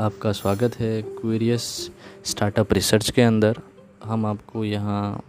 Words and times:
आपका 0.00 0.32
स्वागत 0.32 0.80
है 0.80 1.02
क्यूरियस 1.02 1.90
स्टार्टअप 2.24 2.72
रिसर्च 2.72 3.10
के 3.10 3.22
अंदर। 3.22 3.56
हम 4.04 4.26
आपको 4.26 4.64
यहाँ 4.64 5.22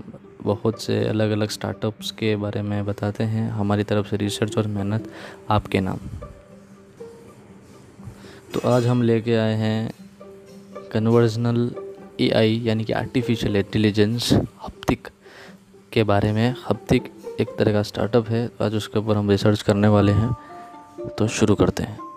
बहुत 0.43 0.81
से 0.81 1.07
अलग 1.07 1.31
अलग 1.31 1.49
स्टार्टअप्स 1.49 2.11
के 2.11 2.35
बारे 2.35 2.61
में 2.61 2.85
बताते 2.85 3.23
हैं। 3.23 3.49
हमारी 3.51 3.83
तरफ़ 3.83 4.07
से 4.07 4.17
रिसर्च 4.17 4.57
और 4.57 4.67
मेहनत 4.67 5.11
आपके 5.49 5.79
नाम। 5.79 5.97
तो 8.53 8.69
आज 8.69 8.87
हम 8.87 9.01
लेके 9.01 9.35
आए 9.35 9.53
हैं 9.53 9.91
कन्वर्जनल 10.91 11.71
एआई 12.21 12.61
यानी 12.65 12.83
कि 12.83 12.93
आर्टिफिशियल 12.93 13.55
इंटेलिजेंस 13.55 14.33
हप्तिक 14.33 15.07
के 15.93 16.03
बारे 16.03 16.31
में। 16.31 16.55
हप्तिक 16.69 17.11
एक 17.41 17.49
तरह 17.59 17.71
का 17.71 17.83
स्टार्टअप 17.83 18.29
है। 18.29 18.49
आज 18.61 18.75
उसके 18.75 18.99
ऊपर 18.99 19.17
हम 19.17 19.29
रिसर्च 19.29 19.61
करने 19.61 19.87
वाले 19.87 20.11
हैं। 20.11 20.31
तो 21.09 21.27
शुरू 21.27 21.55
करते 21.55 21.83
हैं। 21.83 22.10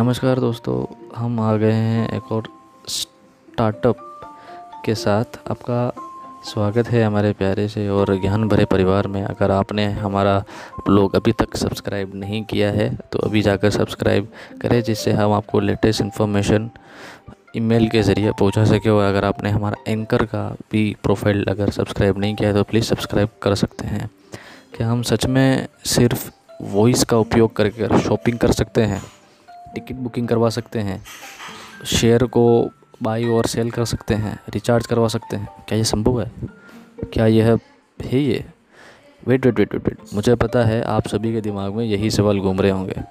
नमस्कार 0.00 0.38
दोस्तों, 0.40 0.84
हम 1.16 1.40
आ 1.40 1.54
गए 1.56 1.72
हैं 1.72 2.08
एक 2.16 2.30
और 2.32 2.44
स्टार्टअप 2.88 3.96
के 4.84 4.94
साथ। 4.94 5.36
आपका 5.50 5.92
स्वागत 6.44 6.88
है 6.88 7.02
हमारे 7.04 7.32
प्यारे 7.32 7.66
से 7.68 7.88
और 7.88 8.14
ज्ञान 8.20 8.48
भरे 8.48 8.64
परिवार 8.64 9.06
में। 9.06 9.22
अगर 9.24 9.50
आपने 9.50 9.84
हमारा 9.92 10.38
ब्लॉग 10.86 11.16
अभी 11.16 11.32
तक 11.32 11.56
सब्सक्राइब 11.56 12.14
नहीं 12.14 12.42
किया 12.44 12.70
है 12.72 12.88
तो 13.12 13.18
अभी 13.18 13.42
जाकर 13.42 13.70
सब्सक्राइब 13.70 14.28
करें, 14.62 14.80
जिससे 14.82 15.12
हम 15.12 15.32
आपको 15.32 15.60
लेटेस्ट 15.60 16.00
इन्फॉर्मेशन 16.00 16.70
ईमेल 17.56 17.88
के 17.88 18.02
ज़रिए 18.02 18.32
पहुँचा 18.40 18.64
सके। 18.64 18.90
और 18.90 19.04
अगर 19.04 19.24
आपने 19.24 19.50
हमारा 19.50 19.82
एंकर 19.88 20.24
का 20.24 20.48
भी 20.72 20.96
प्रोफ़ाइल 21.02 21.44
अगर 21.48 21.70
सब्सक्राइब 21.72 22.18
नहीं 22.18 22.34
किया 22.34 22.48
है 22.48 22.54
तो 22.54 22.62
प्लीज़ 22.64 22.84
सब्सक्राइब 22.86 23.38
कर 23.42 23.54
सकते 23.56 23.86
हैं। 23.86 24.10
क्या 24.76 24.90
हम 24.90 25.02
सच 25.12 25.26
में 25.26 25.66
सिर्फ़ 25.88 26.30
वॉइस 26.72 27.04
का 27.04 27.18
उपयोग 27.18 27.56
करके 27.56 27.98
शॉपिंग 28.00 28.38
कर 28.38 28.52
सकते 28.54 28.82
हैं? 28.82 29.02
टिकट 29.74 29.94
बुकिंग 29.94 30.28
करवा 30.28 30.48
सकते 30.50 30.78
हैं, 30.78 31.02
शेयर 31.86 32.24
को 32.26 32.70
बाई 33.02 33.24
और 33.26 33.46
सेल 33.46 33.70
कर 33.70 33.84
सकते 33.84 34.14
हैं, 34.14 34.38
रिचार्ज 34.48 34.86
करवा 34.86 35.08
सकते 35.08 35.36
हैं। 35.36 35.48
क्या 35.68 35.78
ये 35.78 35.84
संभव 35.84 36.20
है? 36.20 36.30
क्या 37.04 37.26
यह 37.26 37.58
है 38.00 38.20
ये? 38.20 38.44
Wait 39.26 39.46
wait 39.46 39.58
wait 39.58 39.74
wait 39.74 39.86
wait 39.86 40.14
मुझे 40.14 40.34
पता 40.36 40.64
है 40.64 40.82
आप 40.82 41.06
सभी 41.08 41.32
के 41.32 41.40
दिमाग 41.40 41.74
में 41.74 41.84
यही 41.84 42.10
सवाल 42.10 42.38
घूम 42.38 42.60
रहे 42.60 42.70
होंगे। 42.70 43.02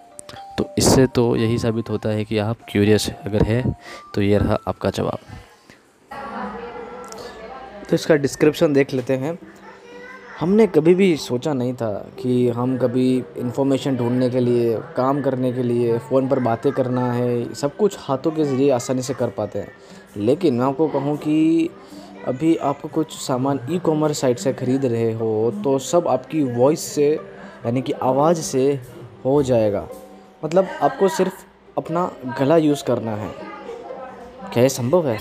तो 0.57 0.69
इससे 0.77 1.05
तो 1.07 1.35
यही 1.35 1.57
साबित 1.57 1.89
होता 1.89 2.09
है 2.09 2.25
कि 2.25 2.37
आप 2.37 2.57
क्यूरियस 2.69 3.07
है 3.07 3.19
अगर 3.25 3.43
है 3.43 3.63
तो 4.15 4.21
ये 4.21 4.37
रहा 4.37 4.57
आपका 4.67 4.89
जवाब। 4.89 5.19
तो 7.89 7.95
इसका 7.95 8.15
डिस्क्रिप्शन 8.15 8.73
देख 8.73 8.93
लेते 8.93 9.13
हैं। 9.13 9.37
हमने 10.39 10.65
कभी 10.67 10.93
भी 10.95 11.15
सोचा 11.17 11.53
नहीं 11.53 11.73
था 11.73 11.91
कि 12.19 12.47
हम 12.49 12.77
कभी 12.77 13.07
इन्फॉर्मेशन 13.37 13.95
ढूँढने 13.97 14.29
के 14.29 14.39
लिए, 14.39 14.77
काम 14.95 15.21
करने 15.21 15.51
के 15.53 15.63
लिए 15.63 15.97
फ़ोन 15.99 16.27
पर 16.27 16.39
बातें 16.39 16.71
करना 16.73 17.11
है, 17.13 17.53
सब 17.53 17.75
कुछ 17.77 17.97
हाथों 17.99 18.31
के 18.31 18.43
ज़रिए 18.43 18.69
आसानी 18.71 19.01
से 19.01 19.13
कर 19.13 19.29
पाते 19.29 19.59
हैं। 19.59 19.71
लेकिन 20.17 20.53
मैं 20.53 20.65
आपको 20.65 20.87
कहूँ 20.87 21.17
कि 21.17 21.69
अभी 22.27 22.55
आप 22.55 22.85
कुछ 22.93 23.17
सामान 23.17 23.59
ई 23.71 23.79
कॉमर्स 23.79 24.21
साइट 24.21 24.39
से 24.39 24.53
ख़रीद 24.53 24.85
रहे 24.85 25.11
हो 25.13 25.51
तो 25.63 25.77
सब 25.81 26.07
आपकी 26.07 26.43
वॉइस 26.55 26.85
से, 26.85 27.11
यानी 27.65 27.81
कि 27.81 27.93
आवाज़ 27.93 28.41
से 28.41 28.73
हो 29.25 29.41
जाएगा। 29.43 29.87
मतलब 30.43 30.67
आपको 30.81 31.07
सिर्फ़ 31.09 31.45
अपना 31.77 32.11
गला 32.39 32.57
यूज़ 32.57 32.83
करना 32.83 33.15
है। 33.15 33.31
क्या 34.53 34.67
संभव 34.69 35.07
है? 35.09 35.19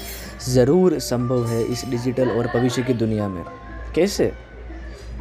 ज़रूर 0.48 0.98
संभव 0.98 1.46
है 1.46 1.62
इस 1.64 1.84
डिजिटल 1.91 2.30
और 2.30 2.46
भविष्य 2.55 2.83
की 2.83 2.94
दुनिया 2.94 3.28
में। 3.28 3.44
कैसे? 3.94 4.33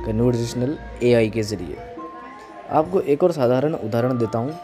कन्वर्जेशनल 0.07 0.77
एआई 1.03 1.29
के 1.29 1.43
ज़रिए। 1.43 1.77
आपको 2.71 3.01
एक 3.01 3.23
और 3.23 3.31
साधारण 3.31 3.73
उदाहरण 3.75 4.17
देता 4.17 4.39
हूँ। 4.39 4.59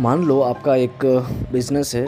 मान 0.00 0.22
लो 0.24 0.40
आपका 0.40 0.76
एक 0.76 1.04
बिज़नेस 1.52 1.94
है 1.94 2.06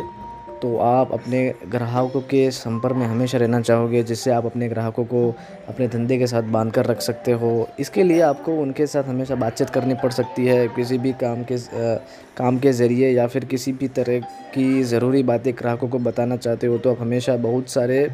तो 0.62 0.76
आप 0.78 1.12
अपने 1.12 1.40
ग्राहकों 1.68 2.20
के 2.20 2.50
संपर्क 2.50 2.96
में 2.96 3.06
हमेशा 3.06 3.38
रहना 3.38 3.60
चाहोगे 3.60 4.02
जिससे 4.02 4.30
आप 4.30 4.46
अपने 4.46 4.68
ग्राहकों 4.68 5.04
को 5.04 5.28
अपने 5.68 5.88
धंधे 5.88 6.18
के 6.18 6.26
साथ 6.26 6.42
बाँध 6.52 6.72
कर 6.72 6.86
रख 6.86 7.00
सकते 7.00 7.32
हो। 7.32 7.68
इसके 7.80 8.02
लिए 8.02 8.20
आपको 8.20 8.52
उनके 8.52 8.86
साथ 8.86 9.04
हमेशा 9.04 9.34
बातचीत 9.34 9.70
करनी 9.70 9.94
पड़ 9.94 10.10
सकती 10.12 10.46
है 10.46 10.66
किसी 10.68 10.98
भी 10.98 11.12
काम 11.12 11.42
के 11.44 11.54
आ, 11.54 11.94
काम 12.36 12.58
के 12.58 12.72
ज़रिए 12.72 13.10
या 13.10 13.26
फिर 13.26 13.44
किसी 13.44 13.72
भी 13.72 13.88
तरह 13.88 14.20
की 14.54 14.82
ज़रूरी 14.84 15.22
बातें 15.22 15.52
ग्राहकों 15.54 15.88
को 15.88 15.98
बताना 15.98 16.36
चाहते 16.36 16.66
हो 16.66 16.78
तो 16.78 16.90
आप 16.90 17.00
हमेशा 17.00 17.36
बहुत 17.36 17.70
सारे 17.70 18.08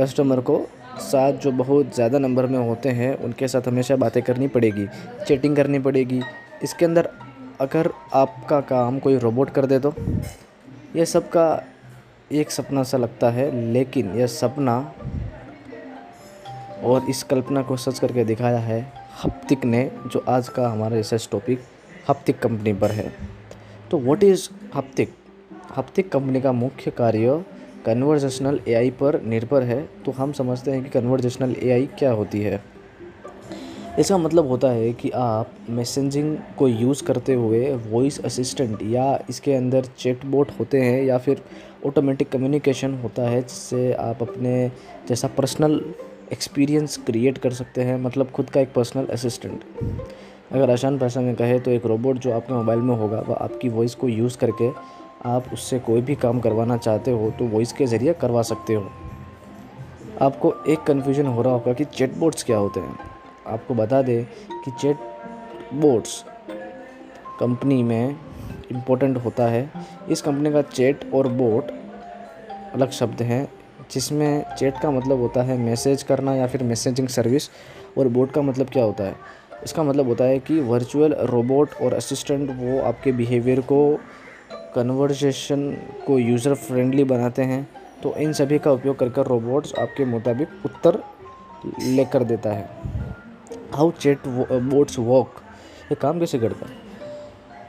कस्टमर 0.00 0.40
को 0.40 0.56
साथ 1.00 1.32
जो 1.32 1.52
बहुत 1.52 1.94
ज़्यादा 1.94 2.18
नंबर 2.18 2.46
में 2.46 2.58
होते 2.58 2.88
हैं, 2.88 3.14
उनके 3.16 3.48
साथ 3.48 3.68
हमेशा 3.68 3.96
बातें 3.96 4.22
करनी 4.22 4.48
पड़ेगी, 4.48 4.86
चैटिंग 5.26 5.56
करनी 5.56 5.78
पड़ेगी। 5.78 6.20
इसके 6.62 6.84
अंदर 6.84 7.08
अगर 7.60 7.90
आपका 8.14 8.60
काम 8.60 8.98
कोई 8.98 9.18
रोबोट 9.18 9.50
कर 9.50 9.66
दे 9.66 9.78
तो? 9.78 9.94
यह 10.96 11.04
सब 11.04 11.28
का 11.28 11.64
एक 12.32 12.50
सपना 12.50 12.82
सा 12.82 12.98
लगता 12.98 13.30
है, 13.30 13.50
लेकिन 13.72 14.14
यह 14.14 14.26
सपना 14.26 14.78
और 16.84 17.10
इस 17.10 17.22
कल्पना 17.22 17.62
को 17.62 17.76
सच 17.76 17.98
करके 17.98 18.24
दिखाया 18.24 18.58
है, 18.58 18.80
हप्तिक 19.24 19.64
ने, 19.64 19.90
जो 20.06 20.24
आज 20.28 20.48
का 20.48 20.68
हमारा 20.68 20.96
रिसर्च 20.96 21.28
टॉपिक 21.32 21.62
हप्तिक 22.08 22.38
कंपनी 22.38 22.72
पर 22.72 22.90
है। 22.90 23.12
तो 23.90 23.98
what 23.98 24.24
is 24.24 24.48
Haptik? 24.74 25.14
Haptik 25.76 26.10
company 26.12 26.40
का 26.40 26.52
मुख्य 26.52 26.90
कार्य 26.90 27.42
कन्वर्जेशनल 27.86 28.60
एआई 28.68 28.90
पर 28.90 29.20
निर्भर 29.22 29.62
है 29.62 29.82
तो 30.04 30.12
हम 30.12 30.32
समझते 30.32 30.70
हैं 30.70 30.82
कि 30.84 30.90
कन्वर्जेशनल 30.90 31.54
एआई 31.62 31.86
क्या 31.98 32.12
होती 32.12 32.40
है। 32.40 32.62
इसका 33.98 34.16
मतलब 34.18 34.46
होता 34.48 34.68
है 34.68 34.92
कि 34.92 35.10
आप 35.10 35.50
मैसेजिंग 35.70 36.36
को 36.58 36.68
यूज़ 36.68 37.02
करते 37.04 37.34
हुए 37.34 37.72
वॉइस 37.90 38.18
असिस्टेंट 38.24 38.82
या 38.82 39.04
इसके 39.30 39.54
अंदर 39.54 39.84
चैट 39.98 40.24
बोट 40.26 40.50
होते 40.60 40.80
हैं 40.80 41.02
या 41.04 41.18
फिर 41.18 41.42
ऑटोमेटिक 41.86 42.30
कम्युनिकेशन 42.30 42.94
होता 42.94 43.22
है, 43.22 43.40
जिससे 43.42 43.92
आप 43.92 44.22
अपने 44.22 44.70
जैसा 45.08 45.28
पर्सनल 45.28 45.80
एक्सपीरियंस 46.32 46.96
क्रिएट 47.06 47.38
कर 47.38 47.52
सकते 47.52 47.82
हैं 47.82 48.00
मतलब 48.00 48.30
खुद 48.30 48.50
का 48.50 48.60
एक 48.60 48.72
पर्सनल 48.72 49.06
असिस्टेंट 49.06 49.60
अगर 50.52 50.70
आसान 50.70 50.98
भाषा 50.98 51.20
में 51.20 51.34
कहे 51.34 51.58
तो 51.60 51.70
एक 51.70 51.86
रोबोट 51.86 52.18
जो 52.18 52.32
आपके 52.32 52.54
मोबाइल 52.54 52.80
में 52.80 52.94
होगा, 52.96 53.20
वह 53.20 53.34
आपकी 53.34 53.68
वॉइस 53.68 53.94
को 53.94 54.08
यूज़ 54.08 54.38
करके 54.38 54.70
आप 55.24 55.44
उससे 55.52 55.78
कोई 55.78 56.00
भी 56.00 56.14
काम 56.14 56.40
करवाना 56.40 56.76
चाहते 56.76 57.10
हो 57.10 57.30
तो 57.30 57.44
वॉइस 57.44 57.72
के 57.72 57.86
ज़रिए 57.86 58.12
करवा 58.12 58.40
सकते 58.42 58.74
हो। 58.74 58.90
आपको 60.22 60.52
एक 60.68 60.82
कन्फ्यूज़न 60.82 61.26
हो 61.26 61.42
रहा 61.42 61.52
होगा 61.52 61.72
कि 61.72 61.84
चैट 61.84 62.14
बोट्स 62.14 62.42
क्या 62.44 62.56
होते 62.56 62.80
हैं। 62.80 62.98
आपको 63.46 63.74
बता 63.74 64.00
दें 64.02 64.24
कि 64.64 64.70
चैट 64.70 64.96
बोट्स 65.74 66.24
कंपनी 67.40 67.82
में 67.82 68.16
इम्पोर्टेंट 68.70 69.16
होता 69.16 69.44
है। 69.44 69.70
इस 70.10 70.22
कंपनी 70.22 70.52
का 70.52 70.62
चैट 70.62 71.10
और 71.14 71.28
बोट 71.28 71.70
अलग 72.74 72.90
शब्द 72.90 73.22
हैं, 73.22 73.48
जिसमें 73.90 74.44
चैट 74.56 74.78
का 74.78 74.90
मतलब 74.90 75.20
होता 75.20 75.42
है 75.42 75.56
मैसेज 75.58 76.02
करना 76.02 76.34
या 76.34 76.46
फिर 76.46 76.62
मैसेजिंग 76.62 77.08
सर्विस 77.08 77.48
और 77.98 78.08
बोट 78.08 78.32
का 78.32 78.42
मतलब 78.42 78.70
क्या 78.70 78.84
होता 78.84 79.04
है। 79.04 79.16
इसका 79.64 79.82
मतलब 79.82 80.08
होता 80.08 80.24
है 80.24 80.38
कि 80.38 80.60
वर्चुअल 80.60 81.14
रोबोट 81.22 81.74
और 81.82 81.94
असिस्टेंट 81.94 82.50
वो 82.50 82.80
आपके 82.82 83.12
बिहेवियर 83.12 83.60
को 83.60 83.78
कन्वर्जेशन 84.74 85.70
को 86.06 86.18
यूज़र 86.18 86.54
फ्रेंडली 86.56 87.04
बनाते 87.06 87.42
हैं 87.42 87.66
तो 88.02 88.14
इन 88.16 88.32
सभी 88.32 88.58
का 88.58 88.72
उपयोग 88.72 88.98
कर 88.98 89.08
कर 89.08 89.26
रोबोट्स 89.26 89.74
आपके 89.78 90.04
मुताबिक 90.04 90.64
उत्तर 90.64 91.02
लेकर 91.82 92.24
देता 92.24 92.50
है। 92.50 92.68
हाउ 93.74 93.90
चेट 93.92 94.26
बोट्स 94.26 94.98
वॉक 94.98 95.40
ये 95.84 95.94
काम 95.94 96.18
कैसे 96.20 96.38
करता 96.38 96.66
है? 96.66 96.82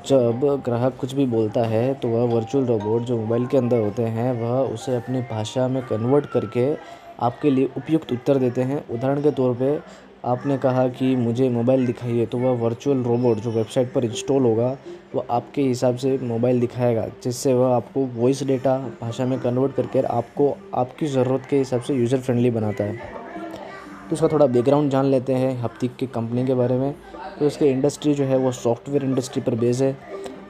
जब 0.08 0.62
ग्राहक 0.66 0.96
कुछ 1.00 1.14
भी 1.14 1.26
बोलता 1.26 1.62
है 1.62 1.94
तो 1.94 2.08
वह 2.08 2.34
वर्चुअल 2.34 2.66
रोबोट 2.66 3.04
जो 3.04 3.18
मोबाइल 3.18 3.46
के 3.48 3.58
अंदर 3.58 3.80
होते 3.80 4.04
हैं, 4.04 4.32
वह 4.34 4.74
उसे 4.74 4.96
अपनी 4.96 5.22
भाषा 5.32 5.68
में 5.68 5.82
कन्वर्ट 5.84 6.26
करके 6.26 6.74
आपके 7.20 7.50
लिए 7.50 7.70
उपयुक्त 7.78 8.12
उत्तर 8.12 8.38
देते 8.38 8.62
हैं। 8.62 8.88
उदाहरण 8.90 9.22
के 9.22 9.32
तौर 9.32 9.54
पे 9.56 9.78
आपने 10.25 10.58
कहा 10.58 10.88
कि 10.88 11.16
मुझे 11.16 11.50
मोबाइल 11.50 11.86
दिखाइए 11.86 12.25
तो 12.25 12.38
वह 12.38 12.52
वर्चुअल 12.52 13.03
रोबोट 13.03 13.38
जो 13.38 13.52
वेबसाइट 13.52 13.94
पर 13.94 14.05
इंस्टॉल 14.05 14.44
होगा, 14.44 14.78
वो 15.16 15.26
आपके 15.32 15.61
हिसाब 15.61 15.96
से 15.96 16.17
मोबाइल 16.17 16.59
दिखाएगा, 16.59 17.05
जिससे 17.23 17.53
वह 17.53 17.76
आपको 17.76 18.05
वॉइस 18.05 18.44
डेटा 18.44 18.78
भाषा 19.02 19.26
में 19.26 19.40
कन्वर्ट 19.40 19.73
करके 19.73 20.00
आपको, 20.00 20.58
आपकी 20.73 21.08
ज़रूरत 21.08 21.46
के 21.50 21.58
हिसाब 21.58 21.82
से 21.82 21.94
यूज़र 21.94 22.20
फ्रेंडली 22.20 22.52
बनाता 22.52 22.84
है। 22.84 22.96
तो 24.09 24.14
उसका 24.14 24.28
थोड़ा 24.28 24.46
बैकग्राउंड 24.46 24.91
जान 24.91 25.05
लेते 25.05 25.34
हैं 25.34 25.61
हफ्तिक 25.61 25.96
की 25.96 26.08
कंपनी 26.08 26.46
के 26.46 26.53
बारे 26.53 26.76
में। 26.76 26.96
तो 27.40 27.46
इसकी 27.46 27.66
इंडस्ट्री 27.66 28.14
जो 28.14 28.23
है, 28.23 28.38
वो 28.38 28.52
सॉफ्टवेयर 28.52 29.03
इंडस्ट्री 29.03 29.41
पर 29.41 29.55
बेस 29.55 29.82
है। 29.82 29.97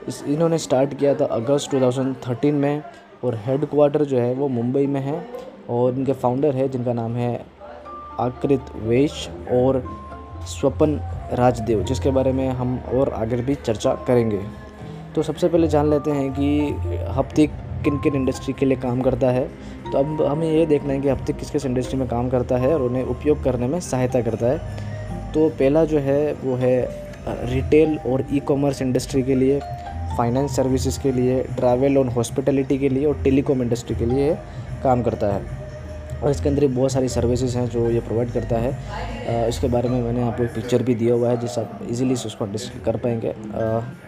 इस, 0.08 0.24
इन्होंने 0.28 0.58
स्टार्ट 0.58 0.94
किया 0.94 1.14
था 1.16 1.26
अगस्त 1.26 1.72
2013 1.72 2.54
में 2.54 2.84
और 3.24 3.36
हेड 3.36 3.66
क्वार्टर 3.66 4.06
जो 4.06 4.18
है, 4.18 4.34
वो 4.34 4.48
मुंबई 4.48 4.86
में 4.88 5.02
है 5.02 5.26
और 5.70 5.94
इनके 5.94 6.14
फाउंडर 6.14 6.56
है, 6.56 6.70
जिनका 6.70 6.94
नाम 6.94 7.16
है 7.16 7.55
आकृत, 8.20 8.66
वेश 8.76 9.30
और 9.52 9.84
स्वपन 10.48 11.00
राजदेव, 11.34 11.84
जिसके 11.84 12.12
बारे 12.12 12.32
में 12.32 12.50
हम 12.50 12.80
और 12.94 13.10
आगे 13.10 13.36
भी 13.36 13.56
चर्चा 13.56 13.94
करेंगे। 14.08 14.40
तो 15.16 15.24
सबसे 15.24 15.48
पहले 15.48 15.68
जान 15.68 15.90
लेते 15.90 16.12
हैं 16.12 16.32
कि 16.34 16.76
हफ़्ते 17.12 17.48
किन 17.84 17.98
किन 17.98 18.16
इंडस्ट्री 18.16 18.54
के 18.54 18.66
लिए 18.66 18.78
काम 18.78 19.02
करता 19.02 19.28
है। 19.28 19.48
तो 19.92 19.98
अब 19.98 20.22
हमें 20.22 20.52
ये 20.52 20.66
देखना 20.66 20.94
है 20.94 21.02
कि 21.02 21.10
हफ़्ते 21.10 21.34
किस 21.34 21.50
किस 21.50 21.66
इंडस्ट्री 21.66 22.00
में 22.00 22.08
काम 22.08 22.30
करता 22.30 22.58
है 22.58 22.74
और 22.74 22.82
उन्हें 22.82 23.04
उपयोग 23.04 23.44
करने 23.44 23.68
में 23.68 23.80
सहायता 23.80 24.22
करता 24.22 24.46
है। 24.46 24.58
तो 25.34 25.50
पहला 25.50 25.86
जो 25.86 26.00
है, 26.00 26.34
वो 26.34 26.56
है 26.56 27.06
रिटेल 27.28 27.98
और 27.98 28.26
ई 28.34 28.40
कॉमर्स 28.40 28.82
इंडस्ट्री 28.82 29.24
के 29.24 29.36
लिए 29.36 29.60
फाइनेंस 30.18 30.56
सर्विसेज़ 30.56 31.00
के 31.00 31.12
लिए 31.12 31.44
ट्रैवल 31.44 31.98
और 31.98 32.08
हॉस्पिटलिटी 32.08 32.78
के 32.78 32.90
लिए 32.90 33.06
और 33.06 33.24
टेलीकॉम 33.24 33.62
इंडस्ट्री 33.62 33.96
के 33.96 34.06
लिए 34.06 34.38
काम 34.84 35.04
करता 35.04 35.28
है। 35.28 35.65
और 36.26 36.32
इसके 36.32 36.50
अंदर 36.50 36.68
बहुत 36.68 36.92
सारी 36.92 37.10
सर्विसेज़ 37.10 37.58
हैं 37.58 37.68
जो 37.70 37.90
ये 37.90 38.00
प्रोवाइड 38.02 38.32
करता 38.32 38.58
है। 38.58 39.48
इसके 39.50 39.68
बारे 39.68 39.90
में 39.90 40.02
मैंने 40.02 40.22
आपको 40.24 40.44
एक 40.44 40.54
पिक्चर 40.54 40.84
भी 40.84 40.96
दिया 40.96 41.14
हुआ 41.14 41.30
है 41.30 41.38
जिससे 41.40 41.62
आप 41.62 41.80
इजीली 41.90 42.14
उसको 42.16 42.46
कर 42.86 42.98
पाएँगे। 42.98 43.34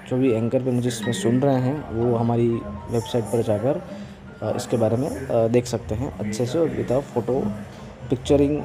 जो 0.09 0.17
भी 0.17 0.31
एंकर 0.33 0.63
पे 0.63 0.71
मुझे 0.71 0.87
इसमें 0.87 1.13
सुन 1.13 1.39
रहे 1.41 1.59
हैं, 1.61 1.77
वो 1.91 2.15
हमारी 2.15 2.47
वेबसाइट 2.91 3.23
पर 3.25 3.41
जाकर 3.43 3.81
इसके 4.55 4.77
बारे 4.77 4.97
में 4.97 5.09
देख 5.51 5.65
सकते 5.65 5.95
हैं। 5.95 6.11
अच्छे 6.19 6.45
से 6.45 6.59
और 6.59 6.69
विदाउट 6.69 7.03
फ़ोटो 7.13 7.39
पिक्चरिंग 8.09 8.61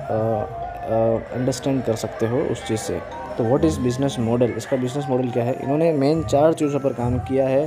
अंडरस्टैंड 1.36 1.82
कर 1.84 1.96
सकते 1.96 2.26
हो 2.26 2.38
उस 2.52 2.66
चीज़ 2.68 2.80
से। 2.80 3.00
तो 3.38 3.44
व्हाट 3.44 3.64
इज़ 3.64 3.80
बिज़नेस 3.80 4.16
मॉडल 4.20 4.52
इसका 4.56 4.76
बिज़नेस 4.76 5.06
मॉडल 5.10 5.30
क्या 5.30 5.44
है? 5.44 5.58
इन्होंने 5.62 5.92
मेन 5.94 6.22
चार 6.24 6.52
चीज़ों 6.54 6.80
पर 6.80 6.92
काम 6.94 7.18
किया 7.20 7.48
है। 7.48 7.66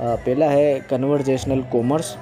पहला 0.00 0.46
है 0.46 0.80
कन्वर्जेशनल 0.90 1.62
कॉमर्स 1.72 2.16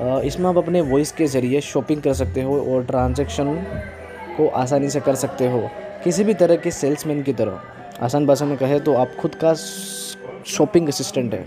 इसमें 0.00 0.48
आप 0.50 0.56
अपने 0.58 0.80
वॉइस 0.80 1.12
के 1.12 1.26
ज़रिए 1.26 1.60
शॉपिंग 1.60 2.02
कर 2.02 2.12
सकते 2.14 2.42
हो 2.42 2.60
और 2.64 2.84
ट्रांजेक्शन 2.84 3.54
को 4.36 4.46
आसानी 4.48 4.88
से 4.90 5.00
कर 5.00 5.14
सकते 5.14 5.48
हो, 5.50 5.60
किसी 6.04 6.24
भी 6.24 6.34
तरह 6.34 6.56
के 6.56 6.70
सेल्समैन 6.70 7.22
की 7.22 7.32
तरह। 7.32 8.04
आसान 8.04 8.26
भाषा 8.26 8.44
में 8.44 8.56
कहे 8.56 8.78
तो 8.80 8.94
आप 8.94 9.16
खुद 9.20 9.34
का 9.34 9.54
शॉपिंग 9.54 10.88
असिस्टेंट 10.88 11.34
है। 11.34 11.44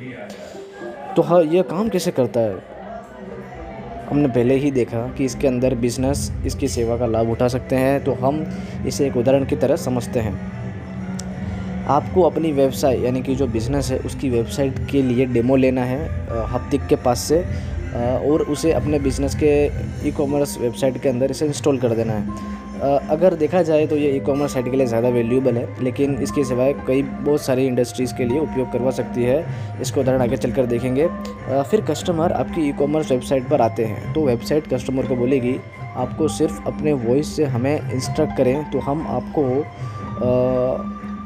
तो 1.16 1.22
हाँ 1.22 1.42
यह 1.44 1.62
काम 1.64 1.90
कैसे 1.90 2.12
करता 2.12 2.40
है? 2.40 2.56
हमने 4.10 4.28
पहले 4.28 4.56
ही 4.56 4.72
देखा 4.72 5.08
कि 5.18 5.26
इसके 5.26 5.48
अंदर 5.48 5.76
बिज़नेस 5.76 6.32
इसकी 6.46 6.68
सेवा 6.68 6.98
का 6.98 7.06
लाभ 7.06 7.30
उठा 7.30 7.48
सकते 7.48 7.76
हैं 7.76 8.04
तो 8.04 8.14
हम 8.16 8.46
इसे 8.88 9.08
एक 9.08 9.18
उदाहरण 9.18 9.46
की 9.46 9.56
तरह 9.56 9.76
समझते 9.76 10.20
हैं। 10.20 10.34
आपको 11.90 12.22
अपनी 12.22 12.52
वेबसाइट 12.52 13.04
यानी 13.04 13.22
कि 13.22 13.36
जो 13.36 13.48
बिज़नेस 13.48 13.92
है, 13.92 13.98
उसकी 14.00 14.30
वेबसाइट 14.30 14.80
के 14.92 15.02
लिए 15.02 15.26
डेमो 15.26 15.56
लेना 15.56 15.84
है 15.84 16.46
हफ्तिक 16.54 16.86
के 16.88 16.96
पास 16.96 17.20
से 17.22 17.44
और 17.96 18.42
उसे 18.50 18.72
अपने 18.74 19.00
बिज़नेस 19.00 19.36
के 19.36 19.54
ई 20.08 20.12
कॉमर्स 20.12 20.58
वेबसाइट 20.60 21.02
के 21.02 21.10
अंदर 21.10 21.32
इसे 21.32 21.46
इंस्टॉल 21.46 21.78
कर 21.80 21.96
देना 21.96 22.14
है। 22.14 22.54
अगर 23.10 23.34
देखा 23.36 23.62
जाए 23.62 23.86
तो 23.88 23.98
ये 23.98 24.10
ई 24.16 24.20
कॉमर्स 24.20 24.54
साइट 24.54 24.70
के 24.72 24.78
लिए 24.78 24.86
ज़्यादा 24.88 25.10
वैल्यूबल 25.10 25.58
है, 25.58 25.68
लेकिन 25.84 26.18
इसके 26.24 26.44
सिवाय 26.46 26.74
कई 26.88 27.02
बहुत 27.02 27.42
सारी 27.42 27.66
इंडस्ट्रीज़ 27.68 28.14
के 28.14 28.26
लिए 28.26 28.40
उपयोग 28.40 28.72
करवा 28.72 28.92
सकती 28.92 29.24
है। 29.24 29.46
इसको 29.82 30.02
उदाहरण 30.02 30.22
आगे 30.22 30.38
चलकर 30.38 30.66
देखेंगे। 30.66 31.08
फिर 31.64 31.82
कस्टमर 31.90 32.32
आपकी 32.34 32.68
ई 32.70 32.72
कॉमर्स 32.80 33.12
वेबसाइट 33.12 33.48
पर 33.50 33.62
आते 33.62 33.86
हैं 33.86 34.14
तो 34.14 34.26
वेबसाइट 34.26 34.68
कस्टमर 34.74 35.08
को 35.08 35.16
बोलेगी, 35.16 35.56
आपको 35.98 36.28
सिर्फ़ 36.30 36.68
अपने 36.68 36.94
वॉइस 36.94 37.36
से 37.36 37.46
हमें 37.46 37.92
इंस्ट्रक्ट 37.92 38.38
करें 38.38 38.72
तो 38.72 38.80
हम 38.82 39.08
आपको 39.10 39.44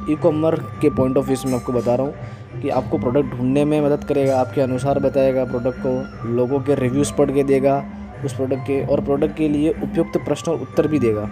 ई 0.09 0.15
कॉमर 0.15 0.55
के 0.55 0.89
पॉइंट 0.89 1.17
ऑफ़ 1.17 1.25
व्यू 1.25 1.35
से 1.35 1.49
मैं 1.49 1.55
आपको 1.55 1.73
बता 1.73 1.95
रहा 1.95 2.07
हूँ 2.07 2.61
कि 2.61 2.69
आपको 2.69 2.97
प्रोडक्ट 2.97 3.35
ढूँढने 3.35 3.65
में 3.65 3.81
मदद 3.81 4.03
करेगा, 4.03 4.39
आपके 4.39 4.61
अनुसार 4.61 4.99
बताएगा 4.99 5.45
प्रोडक्ट 5.45 5.79
को, 5.85 6.27
लोगों 6.29 6.59
के 6.59 6.75
रिव्यूज़ 6.75 7.13
पढ़ 7.13 7.31
के 7.31 7.43
देगा, 7.43 7.83
उस 8.25 8.33
प्रोडक्ट 8.33 8.61
के, 8.61 8.85
और 8.85 9.01
प्रोडक्ट 9.01 9.37
के 9.37 9.49
लिए 9.49 9.69
उपयुक्त 9.83 10.17
प्रश्न 10.17 10.51
और 10.51 10.61
उत्तर 10.61 10.87
भी 10.87 10.99
देगा। 10.99 11.29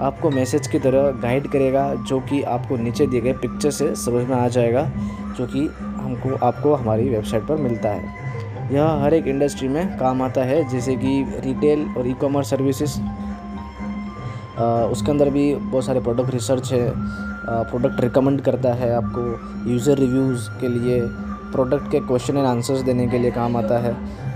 आपको 0.00 0.30
मैसेज 0.30 0.66
की 0.66 0.78
तरह 0.78 1.10
गाइड 1.10 1.46
करेगा, 1.46 1.94
जो 1.94 2.20
कि 2.20 2.42
आपको 2.42 2.76
नीचे 2.76 3.06
दिए 3.06 3.20
गए 3.20 3.32
पिक्चर 3.32 3.70
से 3.70 3.94
समझ 3.94 4.26
में 4.28 4.36
आ 4.36 4.48
जाएगा, 4.48 4.90
जो 5.38 5.46
कि 5.46 5.70
हमको, 5.78 6.34
आपको 6.46 6.74
हमारी 6.74 7.08
वेबसाइट 7.08 7.42
पर 7.42 7.56
मिलता 7.56 7.88
है। 7.88 8.22
यह 8.72 8.84
हर 8.84 9.14
एक 9.14 9.26
इंडस्ट्री 9.26 9.68
में 9.68 9.98
काम 9.98 10.22
आता 10.22 10.44
है, 10.44 10.68
जैसे 10.68 10.96
कि 10.96 11.40
रिटेल 11.44 11.86
और 11.98 12.08
ई 12.08 12.12
कॉमर्स 12.12 12.50
सर्विसेज़ 12.50 13.00
उसके 14.54 15.10
अंदर 15.10 15.30
भी 15.30 15.54
बहुत 15.54 15.84
सारे 15.84 16.00
प्रोडक्ट 16.00 16.30
रिसर्च 16.30 16.72
है। 16.72 16.90
प्रोडक्ट 17.44 18.00
रिकमेंड 18.00 18.40
करता 18.40 18.72
है 18.74 18.94
आपको। 18.94 19.70
यूज़र 19.70 19.98
रिव्यूज़ 19.98 20.48
के 20.60 20.68
लिए 20.68 21.00
प्रोडक्ट 21.52 21.90
के 21.90 22.00
क्वेश्चन 22.00 22.36
एंड 22.36 22.46
आंसर्स 22.46 22.80
देने 22.82 23.06
के 23.08 23.18
लिए 23.18 23.30
काम 23.30 23.56
आता 23.56 23.78
है। 23.78 23.94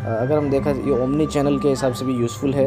अगर 0.08 0.36
हम 0.36 0.50
देखा, 0.50 0.70
ये 0.70 1.02
ओमनी 1.02 1.26
चैनल 1.26 1.58
के 1.58 1.68
हिसाब 1.68 1.92
से 1.92 2.04
भी 2.04 2.14
यूज़फुल 2.14 2.52
है। 2.54 2.66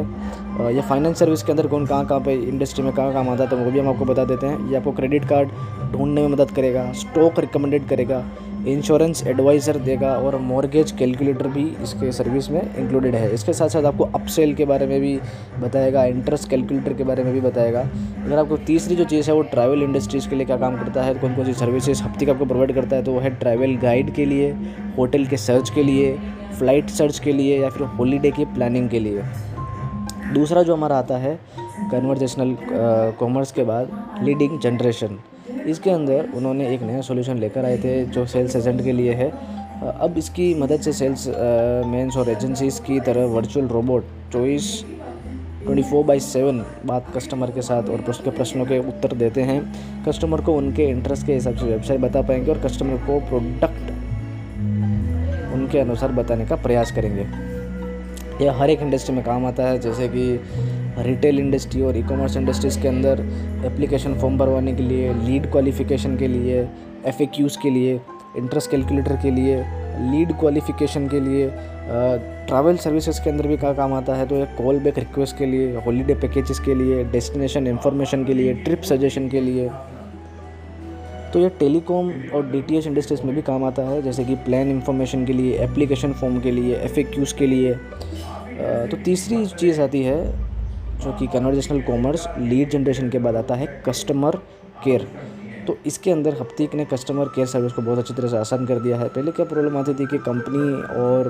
ये 0.75 0.81
फाइनेंस 0.81 1.19
सर्विस 1.19 1.43
के 1.43 1.51
अंदर 1.51 1.67
कौन, 1.67 1.85
कहाँ 1.85 2.05
कहाँ 2.05 2.19
पे 2.21 2.33
इंडस्ट्री 2.35 2.83
में 2.83 2.91
कहाँ 2.93 3.13
काम 3.13 3.29
आता 3.29 3.43
है 3.43 3.49
तो 3.49 3.57
वो 3.57 3.71
भी 3.71 3.79
हम 3.79 3.89
आपको 3.89 4.05
बता 4.05 4.25
देते 4.25 4.47
हैं। 4.47 4.69
ये 4.69 4.77
आपको 4.77 4.91
क्रेडिट 4.91 5.27
कार्ड 5.29 5.49
ढूँढने 5.91 6.21
में 6.21 6.27
मदद 6.27 6.51
करेगा 6.51 6.91
स्टॉक 6.93 7.39
रिकमेंडेड 7.39 7.87
करेगा। 7.89 8.23
इंश्योरेंस 8.67 9.23
एडवाइज़र 9.27 9.77
देगा 9.79 10.13
और 10.17 10.35
मॉर्गेज 10.37 10.91
कैलकुलेटर 10.91 11.47
भी 11.47 11.63
इसके 11.83 12.11
सर्विस 12.11 12.49
में 12.51 12.61
इंक्लूडेड 12.61 13.15
है। 13.15 13.33
इसके 13.33 13.53
साथ 13.53 13.69
साथ 13.69 13.83
आपको 13.85 14.03
अपसेल 14.15 14.53
के 14.55 14.65
बारे 14.65 14.87
में 14.87 14.99
भी 15.01 15.19
बताएगा 15.59 16.03
इंटरेस्ट 16.05 16.49
कैलकुलेटर 16.49 16.93
के 16.93 17.03
बारे 17.03 17.23
में 17.23 17.33
भी 17.33 17.41
बताएगा। 17.41 17.81
अगर 18.25 18.37
आपको 18.37 18.57
तीसरी 18.67 18.95
जो 18.95 19.03
चीज़ 19.05 19.29
है 19.29 19.35
वो 19.35 19.41
ट्रैवल 19.51 19.83
इंडस्ट्रीज़ 19.83 20.27
के 20.29 20.35
लिए 20.35 20.45
क्या 20.45 20.57
काम 20.57 20.77
करता 20.77 21.03
है 21.03 21.13
कौन 21.15 21.35
कौन 21.35 21.45
सी 21.45 21.53
सर्विसेज़ 21.53 22.03
हफ़्ते 22.03 22.25
का 22.25 22.31
आपको 22.31 22.45
प्रोवाइड 22.45 22.73
करता 22.75 22.95
है 22.95 23.03
तो 23.03 23.13
वो 23.13 23.19
है 23.19 23.29
ट्रैवल 23.39 23.75
गाइड 23.77 24.13
के 24.15 24.25
लिए 24.25 24.51
होटल 24.97 25.25
के 25.25 25.37
सर्च 25.37 25.69
के 25.69 25.83
लिए 25.83 26.13
फ़्लाइट 26.59 26.89
सर्च 26.89 27.19
के 27.19 27.33
लिए 27.33 27.61
या 27.61 27.69
फिर 27.69 27.87
हॉलीडे 27.89 28.31
की 28.31 28.45
प्लानिंग 28.45 28.89
के 28.89 28.99
लिए। 28.99 29.23
दूसरा 30.33 30.63
जो 30.63 30.75
हमारा 30.75 30.97
आता 30.97 31.17
है 31.17 31.39
कन्वर्जेशनल 31.91 32.55
कॉमर्स 33.19 33.51
के 33.51 33.63
बाद 33.63 34.19
लीडिंग 34.23 34.59
जनरेशन 34.59 35.19
इसके 35.67 35.89
अंदर 35.91 36.29
उन्होंने 36.35 36.67
एक 36.73 36.81
नया 36.81 37.01
सोल्यूशन 37.01 37.37
लेकर 37.37 37.65
आए 37.65 37.77
थे, 37.77 38.05
जो 38.05 38.25
सेल्स 38.25 38.55
एजेंट 38.55 38.83
के 38.83 38.91
लिए 38.91 39.13
है। 39.13 39.31
अब 39.81 40.17
इसकी 40.17 40.53
मदद 40.55 40.81
से 40.81 40.93
सेल्स 40.93 41.27
मेंस 41.87 42.17
और 42.17 42.29
एजेंसीज 42.29 42.79
की 42.87 42.99
तरह 42.99 43.25
virtual 43.33 43.67
robot 43.67 44.05
choice 44.33 44.83
twenty 45.63 45.83
four 45.83 46.03
by 46.05 46.19
seven 46.19 46.63
बात 46.85 47.11
कस्टमर 47.15 47.51
के 47.51 47.61
साथ 47.61 47.89
और 47.89 48.03
उसके 48.09 48.29
प्रश्नों 48.29 48.65
के 48.65 48.79
उत्तर 48.79 49.15
देते 49.17 49.41
हैं। 49.41 49.61
कस्टमर 50.05 50.41
को 50.41 50.53
उनके 50.57 50.87
इंटरेस्ट 50.89 51.25
के 51.25 51.33
हिसाब 51.33 51.55
से 51.55 51.65
वेबसाइट 51.65 51.99
बता 52.01 52.21
पाएँगे 52.21 52.51
और 52.51 52.59
कस्टमर 52.59 52.97
को 53.07 53.19
प्रोडक्ट 53.29 53.91
उनके 55.53 55.79
अनुसार 55.79 56.11
बताने 56.11 56.45
का 56.45 56.55
प्रयास 56.55 56.91
करेंगे। 56.91 57.25
यह 58.45 58.53
हर 58.53 58.69
एक 58.69 58.81
इंडस्ट्री 58.81 59.15
में 59.15 59.23
काम 59.25 59.45
आता 59.45 59.63
है, 59.63 59.79
जैसे 59.79 60.07
कि 60.07 60.68
रिटेल 61.03 61.39
इंडस्ट्री 61.39 61.81
और 61.81 61.97
ई 61.97 62.01
कॉमर्स 62.03 62.37
इंडस्ट्रीज़ 62.37 62.79
के 62.81 62.87
अंदर 62.87 63.19
एप्लीकेशन 63.65 64.13
फॉर्म 64.13 64.37
भरवाने 64.37 64.73
के 64.73 64.83
लिए 64.83 65.13
लीड 65.13 65.51
क्वालिफिकेशन 65.51 66.17
के 66.17 66.27
लिए 66.27 66.61
एफ़ 67.05 67.21
के 67.61 67.69
लिए 67.69 67.99
इंटरेस्ट 68.37 68.71
कैलकुलेटर 68.71 69.15
के 69.15 69.31
लिए 69.31 69.57
लीड 70.01 70.31
क्वालिफिकेशन 70.39 71.07
के 71.07 71.19
लिए 71.19 71.49
ट्रैवल 72.47 72.77
सर्विसेज़ 72.77 73.21
के 73.23 73.29
अंदर 73.29 73.47
भी 73.47 73.57
क्या 73.57 73.73
काम 73.73 73.93
आता 73.93 74.15
है 74.15 74.25
तो 74.27 74.35
एक 74.35 74.55
कॉल 74.57 74.79
बैक 74.79 74.99
रिक्वेस्ट 74.99 75.37
के 75.37 75.45
लिए 75.45 75.75
हॉलीडे 75.75 76.15
पैकेजेस 76.15 76.59
के 76.59 76.75
लिए 76.75 77.03
डेस्टिनेशन 77.03 77.67
इन्फॉर्मेशन 77.67 78.25
के 78.25 78.33
लिए 78.33 78.53
ट्रिप 78.63 78.81
सजेशन 78.81 79.29
के 79.29 79.41
लिए 79.41 79.69
तो 81.33 81.39
ये 81.39 81.49
टेलीकॉम 81.49 82.11
और 82.33 82.45
डीटीएच 82.51 82.87
इंडस्ट्रीज़ 82.87 83.23
में 83.23 83.35
भी 83.35 83.41
काम 83.41 83.63
आता 83.63 83.81
है 83.81 84.01
जैसे 84.01 84.23
कि 84.25 84.35
प्लान 84.45 84.71
इन्फॉर्मेशन 84.71 85.25
के 85.25 85.33
लिए 85.33 85.57
एप्लीकेशन 85.63 86.13
फॉर्म 86.13 86.39
के 86.39 86.51
लिए 86.51 86.75
एफ़ 86.75 86.99
के 87.33 87.47
लिए 87.47 87.73
तो 88.87 88.97
तीसरी 89.05 89.45
चीज़ 89.47 89.81
आती 89.81 90.03
है 90.03 90.48
जो 91.03 91.11
कि 91.19 91.27
कन्वर्जेशनल 91.27 91.81
कॉमर्स 91.81 92.27
लीड 92.37 92.69
जनरेशन 92.69 93.09
के 93.09 93.19
बाद 93.19 93.35
आता 93.35 93.55
है 93.55 93.67
कस्टमर 93.85 94.35
केयर 94.83 95.07
तो 95.67 95.77
इसके 95.85 96.11
अंदर 96.11 96.33
हफ्तीक 96.33 96.73
ने 96.75 96.83
कस्टमर 96.85 97.27
केयर 97.35 97.47
सर्विस 97.47 97.73
को 97.73 97.81
बहुत 97.81 97.99
अच्छी 97.99 98.13
तरह 98.13 98.27
से 98.27 98.37
आसान 98.37 98.65
कर 98.65 98.79
दिया 98.79 98.97
है। 98.97 99.07
पहले 99.07 99.31
क्या 99.31 99.45
प्रॉब्लम 99.45 99.77
आती 99.77 99.93
थी 99.93 100.05
कि 100.05 100.17
कंपनी 100.17 100.71
और 101.01 101.27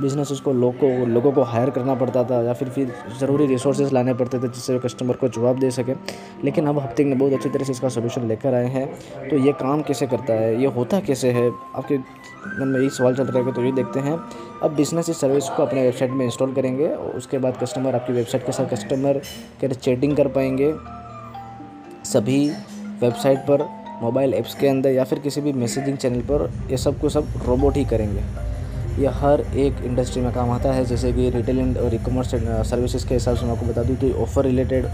बिज़नेस 0.00 0.30
उसको 0.32 0.52
लोगों 0.52 0.90
लोगों 1.08 1.32
को 1.32 1.42
हायर 1.42 1.70
करना 1.70 1.94
पड़ता 1.94 2.22
था 2.24 2.40
या 2.42 2.52
फिर 2.52 2.68
फिर 2.68 2.92
ज़रूरी 3.20 3.46
रिसोर्सेज 3.46 3.92
लाने 3.92 4.14
पड़ते 4.14 4.38
थे 4.38 4.48
जिससे 4.48 4.78
कस्टमर 4.78 5.16
को 5.16 5.28
जवाब 5.28 5.58
दे 5.58 5.70
सके। 5.70 5.94
लेकिन 6.44 6.66
अब 6.66 6.78
हफ्तीक 6.78 7.06
ने 7.06 7.14
बहुत 7.14 7.32
अच्छी 7.32 7.48
तरह 7.48 7.64
से 7.64 7.72
इसका 7.72 7.88
सोल्यूशन 7.88 8.26
लेकर 8.28 8.54
आए 8.54 8.68
हैं। 8.68 8.86
तो 9.28 9.36
ये 9.36 9.52
काम 9.60 9.82
कैसे 9.82 10.06
करता 10.06 10.34
है? 10.34 10.60
ये 10.60 10.66
होता 10.68 11.00
कैसे 11.00 11.30
है? 11.30 11.50
आपके 11.50 11.98
में 12.58 12.78
यही 12.78 12.88
सवाल 12.90 13.14
चल 13.14 13.24
रहा 13.24 13.44
है 13.44 13.52
तो 13.52 13.64
ये 13.64 13.72
देखते 13.72 14.00
हैं। 14.00 14.18
अब 14.62 14.74
बिज़नेस 14.76 15.08
इस 15.08 15.20
सर्विस 15.20 15.48
को 15.48 15.62
अपने 15.62 15.82
वेबसाइट 15.82 16.10
में 16.10 16.24
इंस्टॉल 16.24 16.52
करेंगे 16.54 16.88
और 16.88 17.16
उसके 17.16 17.38
बाद 17.38 17.56
कस्टमर 17.62 17.94
आपकी 17.94 18.12
वेबसाइट 18.12 18.46
के 18.46 18.52
साथ 18.52 18.70
कस्टमर 18.70 19.18
के 19.60 19.68
चैटिंग 19.68 20.16
कर 20.16 20.28
पाएँगे। 20.28 20.72
सभी 22.04 22.48
वेबसाइट 23.00 23.38
पर 23.50 23.68
मोबाइल 24.02 24.34
ऐप्स 24.34 24.54
के 24.54 24.68
अंदर 24.68 24.90
या 24.90 25.04
फिर 25.04 25.18
किसी 25.18 25.40
भी 25.40 25.52
मैसेजिंग 25.52 25.96
चैनल 25.96 26.20
पर 26.30 26.50
ये 26.70 26.76
सबको 26.76 27.08
सब 27.08 27.28
रोबोट 27.46 27.76
ही 27.76 27.84
करेंगे। 27.84 28.22
ये 29.02 29.08
हर 29.08 29.40
एक 29.40 29.84
इंडस्ट्री 29.84 30.22
में 30.22 30.32
काम 30.32 30.50
आता 30.50 30.72
है, 30.72 30.84
जैसे 30.84 31.12
कि 31.12 31.28
रिटेल 31.30 31.76
और 31.78 31.94
ई 31.94 31.98
कॉमर्स 31.98 32.34
सर्विसेज़ 32.70 33.06
के 33.08 33.14
हिसाब 33.14 33.36
से 33.36 33.46
मैं 33.46 33.52
आपको 33.52 33.66
बता 33.66 33.82
दूँ 33.82 33.96
तो 33.96 34.12
ऑफ़र 34.22 34.44
रिलेटेड 34.44 34.86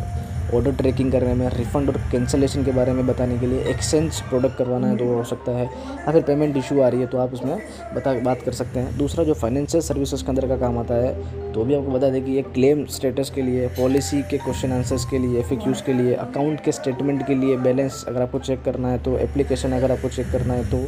ऑर्डर 0.55 0.73
ट्रैकिंग 0.73 1.11
करने 1.13 1.33
में 1.35 1.49
रिफ़ंड 1.49 1.89
और 1.89 1.97
कैंसिलेशन 2.13 2.65
के 2.65 2.73
बारे 2.73 2.93
में 2.93 3.07
बताने 3.07 3.39
के 3.39 3.47
लिए 3.47 3.65
एक्सचेंज 3.71 4.21
प्रोडक्ट 4.29 4.57
करवाना 4.57 4.89
है 4.89 4.97
तो 4.97 5.05
हो 5.07 5.25
सकता 5.25 5.53
है। 5.53 5.65
या 5.65 6.13
फिर 6.13 6.23
पेमेंट 6.23 6.57
इशू 6.57 6.81
आ 6.81 6.89
रही 6.89 7.01
है 7.01 7.07
तो 7.07 7.19
आप 7.19 7.35
उसमें 7.35 7.57
बता, 7.95 8.13
बात 8.15 8.43
कर 8.43 8.53
सकते 8.53 8.81
हैं। 8.81 8.97
दूसरा 8.99 9.25
जो 9.25 9.35
फाइनेंशियल 9.35 9.83
सर्विसेज़ 9.83 10.25
के 10.25 10.29
अंदर 10.29 10.49
का 10.49 10.57
काम 10.57 10.79
आता 10.79 10.95
है 10.95 11.53
तो 11.53 11.65
भी 11.65 11.75
आपको 11.75 11.91
बता 11.91 12.11
दें 12.11 12.25
कि 12.25 12.33
ये 12.33 12.43
क्लेम 12.55 12.85
स्टेटस 12.97 13.31
के 13.35 13.43
लिए 13.43 13.69
पॉलिसी 13.79 14.23
के 14.31 14.39
क्वेश्चन 14.39 14.73
आंसर्स 14.73 15.05
के 15.05 15.19
लिए 15.19 15.41
एफ़ 15.41 15.55
के 15.87 15.93
लिए 15.93 16.15
अकाउंट 16.17 16.65
के 16.65 16.73
स्टेटमेंट 16.73 17.27
के 17.27 17.35
लिए 17.35 17.57
बैलेंस 17.59 18.05
अगर 18.09 18.23
आपको 18.23 18.39
चेक 18.41 18.63
करना 18.65 18.89
है 18.89 18.99
तो 19.03 19.17
एप्लीकेशन 19.19 19.73
अगर 19.73 19.93
आपको 19.93 20.09
चेक 20.09 20.31
करना 20.33 20.55
है 20.55 20.71
तो। 20.71 20.87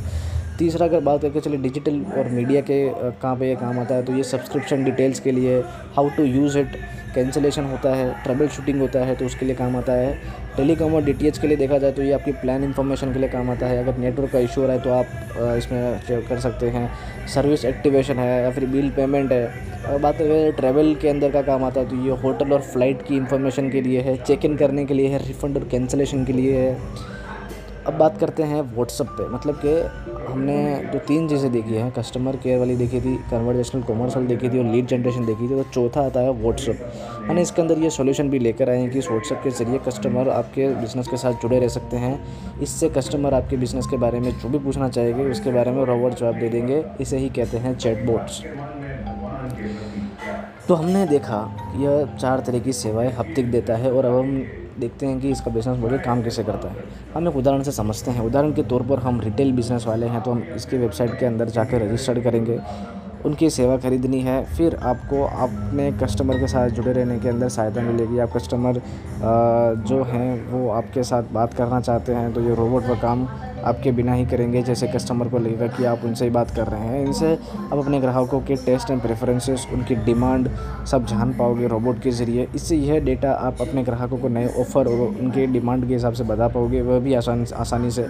तीसरा 0.59 0.87
अगर 0.87 1.00
बात 1.00 1.21
करके 1.23 1.40
चले 1.40 1.57
डिजिटल 1.57 2.00
और 2.19 2.29
मीडिया 2.29 2.61
के 2.61 2.76
कहाँ 2.95 3.37
पे 3.37 3.49
ये 3.49 3.55
काम 3.57 3.79
आता 3.81 3.95
है 3.95 4.02
तो 4.02 4.12
ये 4.12 4.23
सब्सक्रिप्शन 4.25 4.85
डिटेल्स 4.85 5.21
के 5.21 5.33
लिए 5.33 5.59
how 5.97 6.09
to 6.17 6.25
use 6.25 6.59
it 6.59 6.76
cancellation 7.14 7.64
होता 7.64 7.95
है 7.95 8.12
ट्रबल 8.25 8.49
शूटिंग 8.49 8.81
होता 8.81 9.05
है 9.07 9.14
तो 9.17 9.26
उसके 9.26 9.47
लिए 9.47 9.55
काम 9.55 9.76
आता 9.76 9.93
है। 9.93 10.12
टेलीकॉम 10.57 10.95
और 10.95 11.05
डीटीएच 11.05 11.38
के 11.38 11.47
लिए 11.47 11.57
देखा 11.57 11.79
जाए 11.79 11.93
तो 11.93 12.02
ये 12.02 12.12
आपकी 12.12 12.33
प्लान 12.35 12.64
इन्फॉर्मेशन 12.64 13.12
के 13.12 13.19
लिए 13.19 13.29
काम 13.29 13.50
आता 13.50 13.67
है। 13.67 13.83
अगर 13.83 13.99
नेटवर्क 13.99 14.33
का 14.33 14.38
इशू 14.38 14.62
रहा 14.62 14.73
है 14.73 14.81
तो 14.81 14.90
आप 14.93 15.57
इसमें 15.57 16.23
कर 16.29 16.40
सकते 16.40 16.69
हैं। 16.69 16.88
सर्विस 17.35 17.64
एक्टिवेशन 17.64 18.19
है 18.19 18.43
या 18.43 18.50
फिर 18.50 18.67
बिल 18.69 18.90
पेमेंट 18.90 19.33
है। 19.33 19.45
अगर 19.81 19.99
बात 19.99 20.17
करें 20.19 20.52
ट्रैवल 20.52 20.95
के 21.02 21.09
अंदर 21.09 21.31
का 21.31 21.43
काम 21.43 21.64
आता 21.64 21.81
है 21.81 21.88
तो 21.88 21.97
ये 22.05 22.17
होटल 22.23 22.52
और 22.52 22.61
फ़्लाइट 22.62 23.02
की 23.02 23.17
इन्फॉर्मेशन 23.17 23.71
के 23.71 23.81
लिए 23.81 24.00
है। 24.00 24.17
चेक 24.19 24.45
इन 24.45 24.57
करने 24.57 24.85
के 24.85 24.95
लिए 24.95 25.09
है 25.09 25.26
रिफंड 25.26 25.57
और 25.57 25.69
कैंसिलेशन 25.71 26.25
के 26.25 26.33
लिए 26.33 26.59
है। 26.59 26.79
अब 27.87 27.95
बात 27.95 28.19
करते 28.21 28.43
हैं 28.43 28.61
व्हाट्सअप 28.64 29.07
पे 29.11 29.29
मतलब 29.29 29.61
कि 29.64 29.71
हमने 30.31 30.57
जो 30.93 30.99
तीन 30.99 31.29
चीज़ें 31.29 31.51
देखी 31.53 31.75
हैं 31.75 31.91
कस्टमर 31.93 32.37
केयर 32.37 32.59
वाली 32.59 32.77
देखी 32.77 33.01
थी 33.01 33.15
कन्वर्जेशनल 33.31 33.83
कॉमर्स 33.83 34.17
वाली 34.17 34.29
देखी 34.29 34.49
थी 34.51 34.59
और 34.59 34.65
लीड 34.65 34.87
जनरेशन 34.87 35.25
देखी 35.27 35.49
थी 35.49 35.57
तो 35.57 35.63
चौथा 35.71 36.01
आता 36.01 36.21
है 36.21 36.33
व्हाट्सअप 36.33 37.23
मैंने 37.23 37.43
इसके 37.43 37.63
अंदर 37.63 37.79
ये 37.79 37.91
सॉल्यूशन 37.91 38.31
भी 38.31 38.39
लेकर 38.39 38.71
आए 38.71 38.79
हैं 38.79 38.91
कि 38.91 38.99
इस 38.99 39.09
व्हाट्सअप 39.09 39.43
के 39.45 39.51
ज़रिए 39.51 39.79
कस्टमर 39.87 40.29
आपके 40.31 40.69
बिज़नेस 40.75 41.09
के 41.09 41.17
साथ 41.17 41.43
जुड़े 41.43 41.59
रह 41.61 41.69
सकते 41.69 41.97
हैं। 41.97 42.15
इससे 42.63 42.89
कस्टमर 42.91 43.35
आपके 43.35 43.57
बिज़नेस 43.57 43.87
के 43.87 43.97
बारे 43.97 44.21
में 44.21 44.31
जो 44.33 44.49
भी 44.49 44.59
पूछना 44.59 44.89
चाहेंगे, 44.89 45.25
उसके 45.31 45.51
बारे 45.53 45.71
में 45.71 45.85
रोबोट 45.85 46.15
जवाब 46.15 46.39
दे 46.41 46.49
देंगे। 46.49 46.85
इसे 47.01 47.19
ही 47.19 47.29
कहते 47.31 47.59
हैं 47.59 47.77
चैट 47.77 47.91
चैटबोट्स 47.91 48.43
तो 50.69 50.75
हमने 50.75 51.07
देखा 51.07 51.39
यह 51.77 52.17
चार 52.17 52.41
तरह 52.47 52.59
की 52.59 52.73
सेवाएँ 52.73 53.11
हफ्तिक 53.13 53.51
देता 53.51 53.77
है 53.77 53.93
और 53.93 54.05
अब 54.05 54.19
हम 54.19 54.43
देखते 54.79 55.07
हैं 55.07 55.21
कि 55.21 55.31
इसका 55.31 55.50
बिज़नेस 55.50 55.79
मॉडल 55.79 55.99
काम 55.99 56.23
कैसे 56.23 56.45
करता 56.45 56.69
है। 56.69 56.85
हम 57.15 57.29
एक 57.29 57.37
उदाहरण 57.37 57.62
से 57.62 57.73
समझते 57.73 58.11
हैं। 58.11 58.21
उदाहरण 58.21 58.53
के 58.53 58.62
तौर 58.62 58.83
पर 58.83 58.99
हम 58.99 59.21
रिटेल 59.21 59.53
बिज़नेस 59.53 59.87
वाले 59.87 60.07
हैं 60.07 60.23
तो 60.23 60.31
हम 60.31 60.43
इसके 60.57 60.79
वेबसाइट 60.79 61.19
के 61.19 61.27
अंदर 61.27 61.49
जाकर 61.49 61.83
रजिस्टर्ड 61.83 62.23
करेंगे। 62.25 62.59
उनकी 63.25 63.50
सेवा 63.50 63.77
खरीदनी 63.79 64.21
है। 64.21 64.43
फिर 64.47 64.75
आपको 64.77 65.23
अपने 65.45 65.91
कस्टमर 66.00 66.39
के 66.39 66.47
साथ 66.47 66.69
जुड़े 66.71 66.93
रहने 66.93 67.19
के 67.19 67.29
अंदर 67.29 67.49
सहायता 67.49 67.81
मिलेगी। 67.83 68.19
आप 68.19 68.33
कस्टमर 68.33 68.81
जो 69.85 70.03
हैं, 70.05 70.47
वो 70.49 70.69
आपके 70.71 71.03
साथ 71.03 71.33
बात 71.33 71.55
करना 71.55 71.81
चाहते 71.81 72.12
हैं 72.12 72.33
तो 72.35 72.41
ये 72.41 72.55
रोबोट 72.55 72.87
का 72.87 72.95
काम 72.97 73.27
आपके 73.61 73.91
बिना 73.93 74.12
ही 74.12 74.25
करेंगे, 74.27 74.62
जैसे 74.62 74.87
कस्टमर 74.89 75.29
को 75.29 75.39
लगेगा 75.39 75.67
कि 75.69 75.85
आप 75.85 76.05
उनसे 76.05 76.25
ही 76.25 76.31
बात 76.31 76.50
कर 76.50 76.67
रहे 76.67 76.81
हैं। 76.81 77.05
इनसे 77.07 77.33
आप 77.33 77.75
अपने 77.75 78.00
ग्राहकों 78.00 78.41
के 78.41 78.55
टेस्ट 78.57 78.91
एंड 78.91 79.00
प्रेफरेंसेस 79.03 79.67
उनकी 79.73 79.95
डिमांड 80.05 80.49
सब 80.87 81.07
जान 81.07 81.33
पाओगे 81.39 81.67
रोबोट 81.69 82.00
के 82.03 82.11
ज़रिए। 82.11 82.47
इससे 82.55 82.77
यह 82.77 83.00
डेटा 83.05 83.33
आप 83.33 83.61
अपने 83.61 83.83
ग्राहकों 83.85 84.19
को 84.19 84.29
नए 84.29 84.47
ऑफ़र 84.61 84.89
और 84.89 85.07
उनके 85.09 85.47
डिमांड 85.49 85.87
के 85.89 85.95
हिसाब 85.95 86.12
से 86.12 86.25
बता 86.25 86.49
पाओगे, 86.49 86.81
वह 86.83 86.99
भी 86.99 87.15
आसान, 87.15 87.47
आसानी 87.57 87.91
से। 87.91 88.07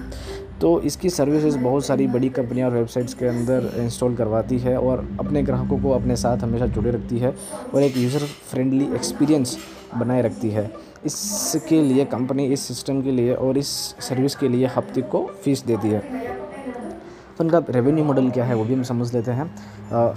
तो 0.60 0.80
इसकी 0.80 1.10
सर्विसेज़ 1.10 1.56
बहुत 1.58 1.84
सारी 1.84 2.06
बड़ी 2.06 2.28
कंपनियाँ 2.28 2.68
और 2.68 2.74
वेबसाइट्स 2.76 3.14
के 3.14 3.26
अंदर 3.26 3.70
इंस्टॉल 3.78 4.16
करवाती 4.16 4.58
है 4.58 4.76
और 4.78 5.06
अपने 5.20 5.42
ग्राहकों 5.42 5.78
को 5.78 5.90
अपने 5.90 6.16
साथ 6.16 6.42
हमेशा 6.42 6.66
जुड़े 6.68 6.90
रखती 6.90 7.18
है 7.18 7.34
और 7.74 7.82
एक 7.82 7.96
यूज़र 7.96 8.26
फ्रेंडली 8.50 8.84
एक्सपीरियंस 8.94 9.56
बनाए 9.94 10.22
रखती 10.22 10.50
है। 10.50 10.70
इसके 11.06 11.80
लिए 11.82 12.04
कंपनी 12.06 12.46
इस 12.46 12.60
सिस्टम 12.60 13.00
के 13.02 13.10
लिए 13.10 13.34
और 13.34 13.58
इस 13.58 13.68
सर्विस 14.00 14.34
के 14.36 14.48
लिए 14.48 14.66
हफ़्ते 14.76 15.02
को 15.02 15.24
फ़ीस 15.44 15.64
देती 15.66 15.88
है। 15.88 16.00
तो 16.00 17.44
उनका 17.44 17.62
रेवेन्यू 17.70 18.04
मॉडल 18.04 18.30
क्या 18.30 18.44
है 18.44 18.54
वो 18.54 18.64
भी 18.64 18.74
हम 18.74 18.82
समझ 18.84 19.12
लेते 19.14 19.30
हैं। 19.30 19.50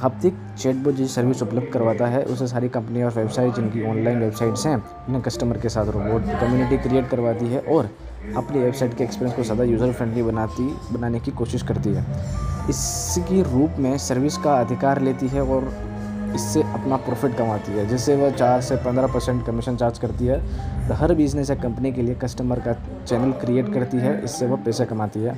हफ्तिक 0.04 0.34
चैटबॉट 0.58 0.94
जो 0.94 1.08
सर्विस 1.08 1.44
उपलब्ध 1.44 1.72
करवाता 1.74 2.08
है, 2.08 2.24
उसे 2.24 2.48
सारी 2.48 2.70
कंपनी 2.70 3.04
और 3.04 3.12
वेबसाइट 3.14 3.56
जिनकी 3.56 3.84
ऑनलाइन 3.90 4.20
वेबसाइट्स 4.20 4.66
हैं, 4.68 4.76
उन्हें 5.08 5.22
कस्टमर 5.24 5.58
के 5.58 5.70
साथ 5.70 5.86
रोबोट 5.88 6.40
कम्युनिटी 6.42 6.78
क्रिएट 6.80 7.10
करवाती 7.10 7.46
है 7.46 7.60
और 7.62 7.90
अपनी 8.36 8.60
वेबसाइट 8.60 8.94
के 8.98 9.04
एक्सपीरियंस 9.04 9.36
को 9.36 9.44
ज़्यादा 9.44 9.64
यूज़र 9.64 9.92
फ्रेंडली 9.94 10.24
बनाती, 10.24 10.64
बनाने 10.92 11.20
की 11.20 11.32
कोशिश 11.34 11.64
करती 11.64 11.90
है। 11.90 12.06
इसकी 12.70 13.42
रूप 13.44 13.80
में 13.80 13.98
सर्विस 14.00 14.38
का 14.38 14.54
अधिकार 14.58 15.02
लेती 15.02 15.28
है 15.28 15.42
और 15.44 15.72
इससे 16.36 16.62
अपना 16.64 16.98
प्रॉफिट 17.00 17.36
कमाती 17.38 17.72
है। 17.72 17.86
जिससे 17.88 18.16
वह 18.16 18.32
चार 18.32 18.62
से 18.62 18.76
पंद्रह 18.86 19.08
परसेंट 19.08 19.46
कमीशन 19.46 19.76
चार्ज 19.78 19.98
करती 20.00 20.26
है 20.26 20.40
तो 20.88 20.94
हर 20.96 21.14
बिज़नेस 21.16 21.50
या 21.50 21.56
कंपनी 21.58 21.92
के 21.92 22.02
लिए 22.02 22.16
कस्टमर 22.16 22.60
का 22.60 22.74
चैनल 23.06 23.32
क्रिएट 23.42 23.74
करती 23.74 23.98
है, 23.98 24.24
इससे 24.24 24.48
वह 24.48 24.64
पैसे 24.66 24.86
कमाती 24.86 25.20
है। 25.20 25.36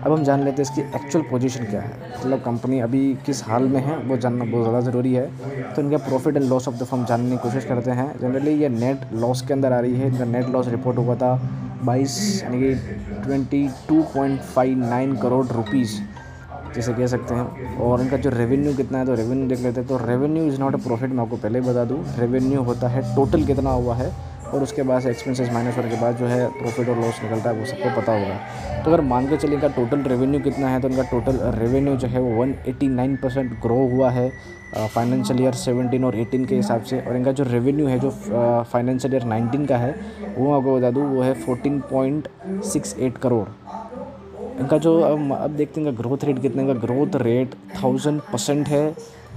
अब 0.00 0.12
हम 0.12 0.22
जान 0.24 0.44
लेते 0.44 0.62
हैं 0.62 0.70
इसकी 0.70 0.80
एक्चुअल 0.96 1.24
पोजीशन 1.30 1.64
क्या 1.64 1.80
है। 1.80 1.96
मतलब 2.10 2.42
कंपनी 2.42 2.78
अभी 2.80 3.02
किस 3.26 3.42
हाल 3.44 3.68
में 3.68 3.80
है, 3.80 3.96
वो 3.98 4.16
जानना 4.16 4.44
बहुत 4.44 4.62
ज़्यादा 4.62 4.80
ज़रूरी 4.80 5.12
है। 5.14 5.26
तो 5.74 5.82
इनका 5.82 5.96
profit 5.98 6.36
and 6.36 6.44
loss 6.44 6.68
of 6.68 6.74
the 6.74 6.84
firm 6.84 7.04
जानने 7.06 7.30
की 7.30 7.36
कोशिश 7.38 7.64
करते 7.64 7.90
हैं। 7.92 8.12
जनरली 8.20 8.54
ये 8.54 8.68
नेट 8.70 9.00
लॉस 9.14 9.42
के 9.42 9.52
अंदर 9.52 9.72
आ 9.72 9.80
रही 9.80 9.96
है। 9.96 10.06
इनका 10.06 10.24
नेट 10.26 10.48
लॉस 10.48 10.68
रिपोर्ट 10.68 10.98
हुआ 10.98 11.14
था 11.16 11.34
बाईस, 11.82 12.42
यानी 12.42 12.58
कि 12.60 12.74
twenty 13.22 13.66
two 13.88 14.02
point 14.14 14.40
five 14.40 14.78
nine 14.80 15.16
crore 15.16 15.46
rupees 15.46 16.00
जैसे 16.74 16.92
कह 16.94 17.06
सकते 17.06 17.34
हैं। 17.34 17.78
और 17.80 18.00
इनका 18.00 18.16
जो 18.16 18.30
रेवेन्यू 18.30 18.74
कितना 18.76 18.98
है 18.98 19.06
तो 19.06 19.14
रेवेन्यू 19.14 19.48
देख 19.48 19.60
लेते 19.60 19.80
हैं 19.80 19.88
तो 19.88 19.96
revenue 19.98 20.44
is 20.46 20.58
not 20.60 20.74
a 20.74 20.78
profit 20.78 21.10
मैं 21.10 21.22
आपको 21.22 21.36
पहले 21.36 21.60
ही 21.60 21.68
बता 21.68 21.84
दूँ। 21.84 22.02
रेवेन्यू 22.18 22.62
होता 22.62 22.88
है 22.88 23.02
टोटल 23.14 23.44
कितना 23.46 23.70
हुआ 23.70 23.94
है 23.96 24.12
और 24.50 24.62
उसके 24.62 24.82
बाद 24.82 25.06
एक्सपेंसेस 25.06 25.50
माइनस 25.52 25.76
होने 25.76 25.90
के 25.90 26.00
बाद 26.00 26.16
जो 26.16 26.26
है 26.26 26.48
प्रॉफिट 26.52 26.88
और 26.88 26.96
लॉस 26.96 27.22
निकलता 27.22 27.50
है, 27.50 27.56
वो 27.56 27.64
सबको 27.66 28.00
पता 28.00 28.12
होगा। 28.12 28.82
तो 28.82 28.90
अगर 28.90 29.00
मान 29.06 29.28
के 29.28 29.36
चलिए 29.36 29.54
इनका 29.54 29.68
टोटल 29.76 30.02
रेवेन्यू 30.10 30.40
कितना 30.40 30.68
है 30.68 30.80
तो 30.80 30.88
इनका 30.88 31.02
टोटल 31.10 31.38
रेवेन्यू 31.58 31.96
जो 31.96 32.08
है 32.08 32.20
वो 32.20 32.44
189 32.44 33.16
परसेंट 33.22 33.52
ग्रो 33.62 33.76
हुआ 33.88 34.10
है 34.10 34.30
फाइनेंशियल 34.70 35.40
ईयर 35.42 35.54
17 35.56 36.04
और 36.04 36.16
18 36.16 36.46
के 36.48 36.56
हिसाब 36.56 36.82
से। 36.82 37.00
और 37.00 37.16
इनका 37.16 37.32
जो 37.32 37.44
रेवेन्यू 37.44 37.86
है, 37.86 37.98
जो 37.98 38.10
फाइनेंशियल 38.72 39.14
ईयर 39.14 39.24
19 39.24 39.66
का 39.68 39.76
है, 39.76 39.94
वो 40.36 40.52
आपको 40.54 40.76
बता 40.76 40.90
दूँ, 40.90 41.06
वो 41.06 41.22
है 41.22 41.34
14.68 41.42 43.18
करोड़ 43.18 43.48
इनका 44.60 44.78
जो, 44.78 45.00
अब 45.00 45.50
देखते 45.50 45.80
हैं 45.80 45.86
इनका 45.86 46.02
ग्रोथ 46.02 46.24
रेट 46.24 46.42
कितने 46.42 46.66
का 46.66 46.72
ग्रोथ 46.80 47.16
रेट 47.22 47.54
थाउज़ेंड 47.74 48.20
परसेंट 48.22 48.68
है, 48.68 48.84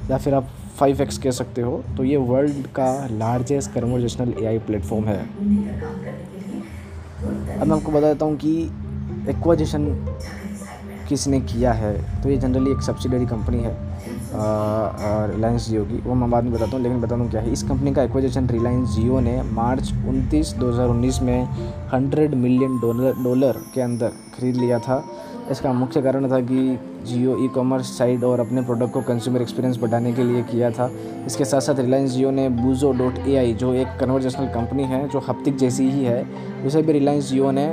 या 0.10 0.18
फिर 0.18 0.34
आप 0.34 0.48
फाइव 0.80 1.02
एक्स 1.02 1.18
कह 1.18 1.32
सकते 1.32 1.62
हो 1.62 1.84
तो 1.98 2.04
ये 2.04 2.18
वर्ल्ड 2.30 2.68
का 2.76 2.88
largest 3.14 3.72
conversational 3.74 4.34
A 4.34 4.46
I 4.46 4.60
platform 4.62 5.06
है। 5.06 5.20
अब 7.54 7.68
मैं 7.68 7.76
आपको 7.76 7.92
बता 7.92 8.08
देता 8.08 8.26
हूँ 8.26 8.36
कि 8.38 8.54
एक्वाजेशन 9.30 9.86
किसने 11.10 11.40
किया 11.42 11.72
है 11.74 11.94
तो 12.24 12.30
ये 12.30 12.38
जनरली 12.38 12.72
एक 12.72 12.82
सब्सिडरी 12.82 13.26
कंपनी 13.26 13.58
है 13.64 13.76
रिलायंस 15.32 15.68
जियो 15.70 15.84
की। 15.86 15.98
वो 16.06 16.14
मैं 16.16 16.30
बाद 16.32 16.44
में 16.44 16.54
बताता 16.54 16.72
हूँ, 16.72 16.82
लेकिन 16.84 17.02
बता 17.02 17.16
दूँ 17.16 17.30
क्या 17.32 17.42
है। 17.42 17.52
इस 17.54 17.64
कंपनी 17.64 17.94
का 17.94 18.04
एक्वाजेशन 18.04 18.48
रिलायंस 18.50 18.90
जियो 18.90 19.20
ने 19.20 19.42
मार्च 19.52 19.92
29 20.06 20.54
2019 20.60 21.22
में 21.22 21.48
100 21.92 22.34
मिलियन 22.36 22.80
डॉलर 22.82 23.24
डॉलर 23.24 23.60
के 23.74 23.82
अंदर 23.82 24.12
खरीद 24.36 24.56
लिया 24.56 24.80
था। 24.80 24.98
इसका 25.54 25.72
मुख्य 25.74 26.02
कारण 26.02 26.30
था 26.32 26.40
कि 26.42 26.80
जियो 27.06 27.38
ई 27.46 27.48
कॉमर्स 27.48 27.98
साइट 27.98 28.24
और 28.24 28.40
अपने 28.40 28.62
प्रोडक्ट 28.62 28.94
को 28.94 29.02
कंज्यूमर 29.02 29.42
एक्सपीरियंस 29.42 29.78
बढ़ाने 29.78 30.14
के 30.14 30.24
लिए 30.24 30.42
किया 30.44 30.70
था। 30.72 30.90
इसके 31.26 31.46
साथ 31.46 31.62
साथ 31.62 31.80
रिलायंस 31.80 32.12
जियो 32.12 32.32
ने 32.32 32.48
बूजो 32.50 32.92
डॉट 32.92 33.20
ए 33.20 33.36
आई 33.36 33.54
जो 33.54 33.74
एक 33.74 33.88
कन्वर्जेशनल 34.00 34.48
कंपनी 34.48 34.84
है, 34.84 35.08
जो 35.10 35.20
हफ्तिक 35.20 35.58
जैसी 35.58 35.90
ही 35.90 36.04
है, 36.04 36.26
उसे 36.66 36.82
भी 36.82 36.94
रिलायंस 36.94 37.30
जियो 37.30 37.52
ने 37.52 37.68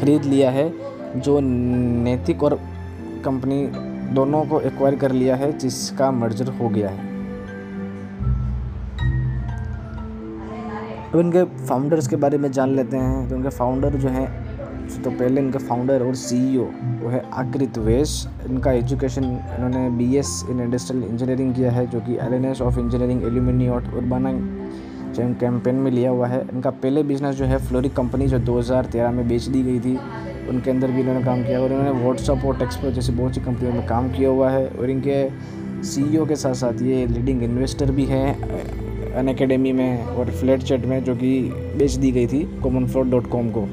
खरीद 0.00 0.24
लिया 0.24 0.50
है, 0.50 0.72
जो 1.16 1.40
नैतिक 1.40 2.42
और 2.42 2.60
कंपनी 3.24 3.66
दोनों 4.14 4.44
को 4.44 4.60
एक्वायर 4.60 4.96
कर 4.96 5.12
लिया 5.12 5.36
है, 5.36 5.58
जिसका 5.58 6.10
मर्जर 6.10 6.48
हो 6.52 6.68
गया 6.68 6.88
है। 6.88 7.06
अब 11.08 11.20
इनके 11.20 11.42
फाउंडर्स 11.66 12.08
के 12.08 12.16
बारे 12.16 12.38
में 12.38 12.50
जान 12.52 12.74
लेते 12.76 12.96
हैं। 12.96 13.28
तो 13.28 13.36
इनके 13.36 13.48
फाउंडर 13.48 13.94
जो 13.94 14.08
हैं 14.08 14.47
तो 14.88 15.10
पहले 15.10 15.40
इनका 15.40 15.58
फाउंडर 15.58 16.02
और 16.02 16.14
सीईओ 16.16 16.64
वो 17.02 17.08
है 17.08 17.22
आकृत 17.34 17.78
वेश। 17.78 18.26
इनका 18.46 18.72
एजुकेशन 18.72 19.24
इन्होंने 19.24 19.88
बीएस 19.98 20.44
इन 20.50 20.60
इंडस्ट्रियल 20.60 21.04
इंजीनियरिंग 21.04 21.54
किया 21.54 21.70
है, 21.70 21.86
जो 21.86 22.00
कि 22.00 22.16
एलएनएस 22.16 22.60
ऑफ़ 22.60 22.78
इंजीनियरिंग 22.78 23.22
एल्यूमिनी 23.24 23.68
और 23.68 23.92
उर्बाना 23.96 24.32
कैंपेन 25.18 25.74
में 25.74 25.90
लिया 25.90 26.10
हुआ 26.10 26.26
है। 26.26 26.40
इनका 26.52 26.70
पहले 26.72 27.02
बिज़नेस 27.02 27.36
जो 27.36 27.44
है 27.44 27.58
फ्लोरिक 27.58 27.94
कंपनी 27.94 28.26
जो 28.28 28.38
2013 28.40 29.10
में 29.10 29.28
बेच 29.28 29.42
दी 29.44 29.62
गई 29.62 29.80
थी, 29.80 29.96
उनके 30.48 30.70
अंदर 30.70 30.90
भी 30.90 31.00
इन्होंने 31.00 31.24
काम 31.24 31.42
किया 31.44 31.60
और 31.60 31.72
इन्होंने 31.72 31.90
व्हाट्सअप 32.02 32.44
और 32.44 32.58
टेक्सपर्ट 32.58 32.94
जैसी 32.94 33.12
बहुत 33.12 33.34
सी 33.34 33.40
कंपनियों 33.40 33.74
में 33.74 33.86
काम 33.86 34.10
किया 34.12 34.28
हुआ 34.30 34.50
है 34.50 34.68
और 34.68 34.90
इनके 34.90 35.28
सीईओ 35.84 36.26
के 36.26 36.36
साथ 36.36 36.54
साथ 36.54 36.82
ये 36.82 37.06
लीडिंग 37.06 37.42
इन्वेस्टर 37.42 37.90
भी 37.90 38.04
हैं 38.04 39.12
अन 39.14 39.28
अकेडमी 39.28 39.72
में 39.72 40.04
और 40.04 40.30
फ्लैट 40.30 40.62
चैट 40.62 40.86
में, 40.86 41.02
जो 41.04 41.14
कि 41.16 41.40
बेच 41.78 41.92
दी 41.92 42.10
गई 42.12 42.26
थी 42.26 42.42
कॉमन 42.62 42.86
फ्लोट 42.86 43.06
डॉट 43.06 43.30
कॉम 43.30 43.50
को। 43.50 43.66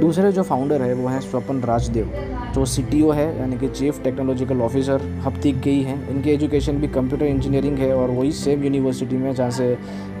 दूसरे 0.00 0.30
जो 0.32 0.42
फाउंडर 0.42 0.82
है, 0.82 0.92
वो 0.94 1.08
हैं 1.08 1.20
स्वपन 1.20 1.60
राजदेव, 1.62 2.10
जो 2.54 2.64
सीटीओ 2.66 3.10
है, 3.12 3.26
यानी 3.38 3.58
कि 3.58 3.68
चीफ 3.70 4.02
टेक्नोलॉजिकल 4.04 4.60
ऑफिसर 4.62 5.02
हफ्तीक 5.26 5.60
के 5.60 5.70
ही। 5.70 5.82
हैं 5.82 6.08
इनकी 6.10 6.30
एजुकेशन 6.30 6.78
भी 6.80 6.88
कंप्यूटर 6.88 7.26
इंजीनियरिंग 7.26 7.78
है 7.78 7.92
और 7.94 8.10
वही 8.10 8.32
सेम 8.34 8.64
यूनिवर्सिटी 8.64 9.16
में 9.16 9.34
जहाँ 9.34 9.50
से 9.50 9.74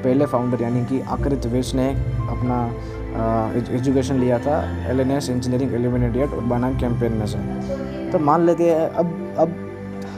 पहले 0.04 0.26
फाउंडर 0.26 0.62
यानी 0.62 0.84
कि 0.86 1.00
आकृत 1.10 1.46
वेश 1.46 1.74
ने 1.74 1.88
अपना 2.28 2.58
एजुकेशन 3.74 4.18
लिया 4.20 4.38
था 4.38 4.60
L 4.90 5.00
N 5.00 5.10
S 5.10 5.30
engineering 5.30 5.74
Illinois at 5.74 6.32
Urbana 6.34 6.70
Champaign 6.80 7.12
में 7.12 7.26
से। 7.26 7.38
तो 8.10 8.18
मान 8.20 8.46
लेते 8.46 8.70
हैं, 8.70 8.88
अब 8.90 9.34
अब 9.38 9.54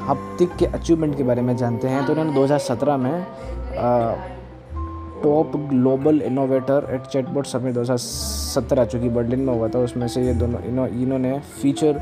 हफ्तिक 0.03 0.57
के 0.59 0.67
अचीवमेंट 0.69 1.17
के 1.17 1.23
बारे 1.23 1.43
में 1.43 1.57
जानते 1.57 1.89
हैं 1.89 2.05
तो 2.07 2.13
उन्होंने 2.13 2.33
2017 2.35 2.97
में 2.97 3.25
top 5.23 5.57
global 5.71 6.21
innovator 6.23 6.87
at 6.91 7.07
chatbot 7.07 7.47
summit 7.47 7.75
2017 7.75 8.85
जो 8.85 9.01
कि 9.01 9.09
बर्लिन 9.09 9.41
में 9.41 9.55
हुआ 9.55 9.69
था 9.69 9.79
उसमें 9.79 10.07
से 10.09 10.23
ये 10.23 10.35
दोनों 10.35 10.61
इनो, 10.63 10.87
इन्होंने 10.87 11.39
फीचर 11.63 11.99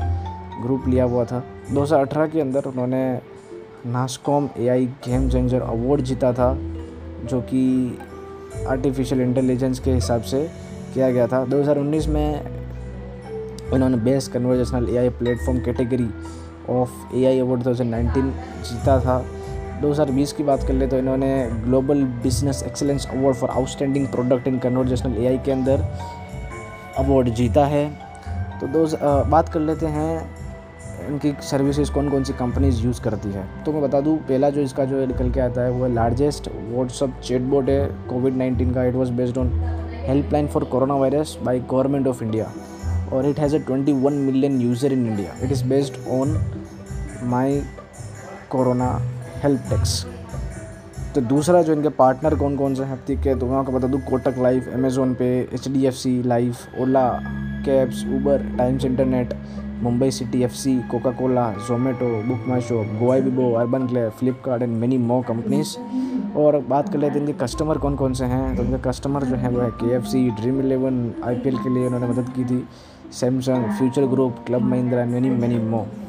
ग्रुप 0.61 0.87
लिया 0.87 1.03
हुआ 1.03 1.25
था। 1.25 1.43
2018 1.73 2.27
के 2.27 2.41
अंदर 2.41 2.65
उन्होंने 2.65 3.03
NASSCOM 3.85 4.49
AI 4.57 4.85
game 5.05 5.29
changer 5.29 5.61
award 5.61 6.01
जीता 6.01 6.33
था 6.33 6.57
जो 7.23 7.41
कि 7.41 7.63
आर्टिफिशियल 8.67 9.21
इंटेलिजेंस 9.21 9.79
के 9.79 9.91
हिसाब 9.91 10.21
से 10.21 10.49
किया 10.93 11.11
गया 11.11 11.27
था। 11.27 11.45
2019 11.45 12.07
में 12.07 12.41
इन्होंने 13.73 13.97
best 13.97 14.31
conversational 14.31 14.89
AI 14.89 15.09
platform 15.09 15.59
category 15.59 16.09
of 16.69 17.15
AI 17.15 17.39
award 17.39 17.63
2019 17.63 18.31
जीता 18.69 18.99
था। 18.99 19.17
2020 19.81 20.31
की 20.33 20.43
बात 20.43 20.63
कर 20.67 20.73
ले 20.73 20.87
तो 20.87 20.97
इन्होंने 20.97 21.31
global 21.63 22.03
business 22.23 22.63
excellence 22.63 23.07
award 23.07 23.35
for 23.37 23.49
outstanding 23.49 24.07
product 24.07 24.47
in 24.47 24.59
conversational 24.59 25.17
AI 25.23 25.37
के 25.45 25.51
अंदर 25.51 25.85
अवार्ड 26.97 27.29
जीता 27.35 27.65
है। 27.65 27.89
तो 28.59 28.67
दो 28.67 28.85
बात 29.29 29.49
कर 29.49 29.59
लेते 29.59 29.85
हैं 29.87 30.11
इनकी 31.07 31.33
सर्विसेज़ 31.41 31.91
कौन 31.91 32.09
कौन 32.09 32.23
सी 32.23 32.33
कंपनीज़ 32.33 32.81
यूज़ 32.83 33.01
करती 33.01 33.31
है। 33.31 33.45
तो 33.65 33.71
मैं 33.73 33.81
बता 33.81 34.01
दूँ, 34.01 34.17
पहला 34.19 34.49
जो 34.49 34.61
इसका 34.61 34.85
जो 34.85 35.05
निकल 35.05 35.31
के 35.31 35.39
आता 35.39 35.61
है, 35.61 35.71
वो 35.71 35.87
लार्जेस्ट 35.89 36.49
व्हाट्सअप 36.71 37.19
चैटबॉट 37.23 37.69
है 37.69 37.85
कोविड 38.09 38.35
नाइन्टीन 38.37 38.73
का। 38.73 38.83
It 38.85 38.95
was 38.95 39.09
based 39.11 39.37
on 39.37 39.51
helpline 40.07 40.47
for 40.47 40.63
corona 40.65 40.95
virus 40.95 41.37
by 41.43 41.59
government 41.61 42.07
of 42.07 42.23
India 42.23 42.51
और 43.13 43.25
it 43.29 43.39
has 43.39 43.55
a 43.55 43.59
twenty 43.59 43.93
one 44.01 44.13
million 44.25 44.59
user 44.61 44.93
in 44.93 45.05
India 45.07 45.35
it 45.43 45.51
is 45.51 45.63
based 45.65 45.95
on 46.11 46.37
my 47.23 47.61
corona 48.49 48.91
help 49.43 49.61
desk 49.69 50.19
तो 51.15 51.21
दूसरा 51.21 51.61
जो 51.61 51.73
इनके 51.73 51.89
partner 51.95 52.35
कौन 52.35 52.55
कौन 52.57 52.75
से 52.75 52.83
हैं, 52.83 52.97
ठीक 53.07 53.25
है 53.27 53.37
तो 53.39 53.47
मैं 53.47 53.55
आपको 53.55 53.71
बता 53.71 53.87
दूँ, 53.87 53.99
Kotak 54.01 54.35
life 54.39 54.67
Amazon 54.73 55.13
pay 55.13 55.25
H 55.53 55.67
D 55.67 55.85
F 55.85 55.95
C 55.95 56.21
life 56.23 56.79
Ola 56.81 57.07
cabs 57.65 58.05
Uber 58.15 58.45
Times 58.57 58.85
Internet 58.85 59.33
Mumbai 59.83 60.09
city 60.11 60.43
F 60.43 60.53
C 60.53 60.75
coca 60.91 61.11
cola 61.11 61.49
Zomato 61.67 62.09
book 62.23 62.47
my 62.47 62.61
show 62.61 62.83
Goibibo 63.21 63.51
urban 63.59 63.87
clap 63.87 64.09
Flipkart 64.19 64.63
and 64.63 64.77
many 64.77 64.97
more 64.97 65.23
companies 65.23 65.75
और 66.37 66.57
बात 66.69 66.91
कर 66.93 66.99
लेते 66.99 67.19
हैं 67.19 67.27
इनके 67.27 67.43
customer 67.43 67.77
कौन 67.77 67.95
कौन 67.95 68.13
से 68.13 68.25
हैं 68.25 68.55
तो 68.57 68.63
इनके 68.63 68.81
कस्टमर 68.89 69.23
जो 69.23 69.35
हैं 69.35 69.49
वो 69.49 69.61
है 69.61 69.69
के 69.81 69.95
F 69.95 70.05
C 70.05 70.29
dream 70.31 70.59
eleven 70.59 71.03
I 71.25 71.35
P 71.35 71.49
L 71.49 71.57
के 71.57 71.73
लिए 71.73 71.85
उन्होंने 71.87 72.07
मदद 72.07 72.29
की 72.35 72.45
थी 72.45 72.63
Samsung 73.19 73.71
future 73.77 74.05
group 74.07 74.43
club 74.47 74.69
Mahindra 74.69 75.05
many 75.05 75.29
many 75.29 75.57
more 75.65 76.00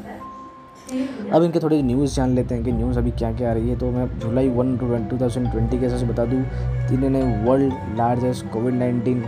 अब 1.32 1.42
इनके 1.42 1.58
थोड़ी 1.60 1.82
न्यूज़ 1.82 2.14
जान 2.16 2.34
लेते 2.34 2.54
हैं 2.54 2.64
कि 2.64 2.72
न्यूज़ 2.72 2.98
अभी 2.98 3.10
क्या 3.12 3.32
क्या 3.32 3.50
आ 3.50 3.52
रही 3.54 3.70
है। 3.70 3.78
तो 3.78 3.90
मैं 3.90 4.06
July 4.20 4.48
one 4.50 4.76
two 4.76 5.18
thousand 5.18 5.50
twenty 5.50 5.78
के 5.78 5.88
से 5.90 6.06
बता 6.06 6.24
दूँ 6.24 6.40
इन्होंने 6.92 7.22
world 7.44 7.96
largest 7.98 8.46
covid 8.52 8.74
nineteen 8.74 9.24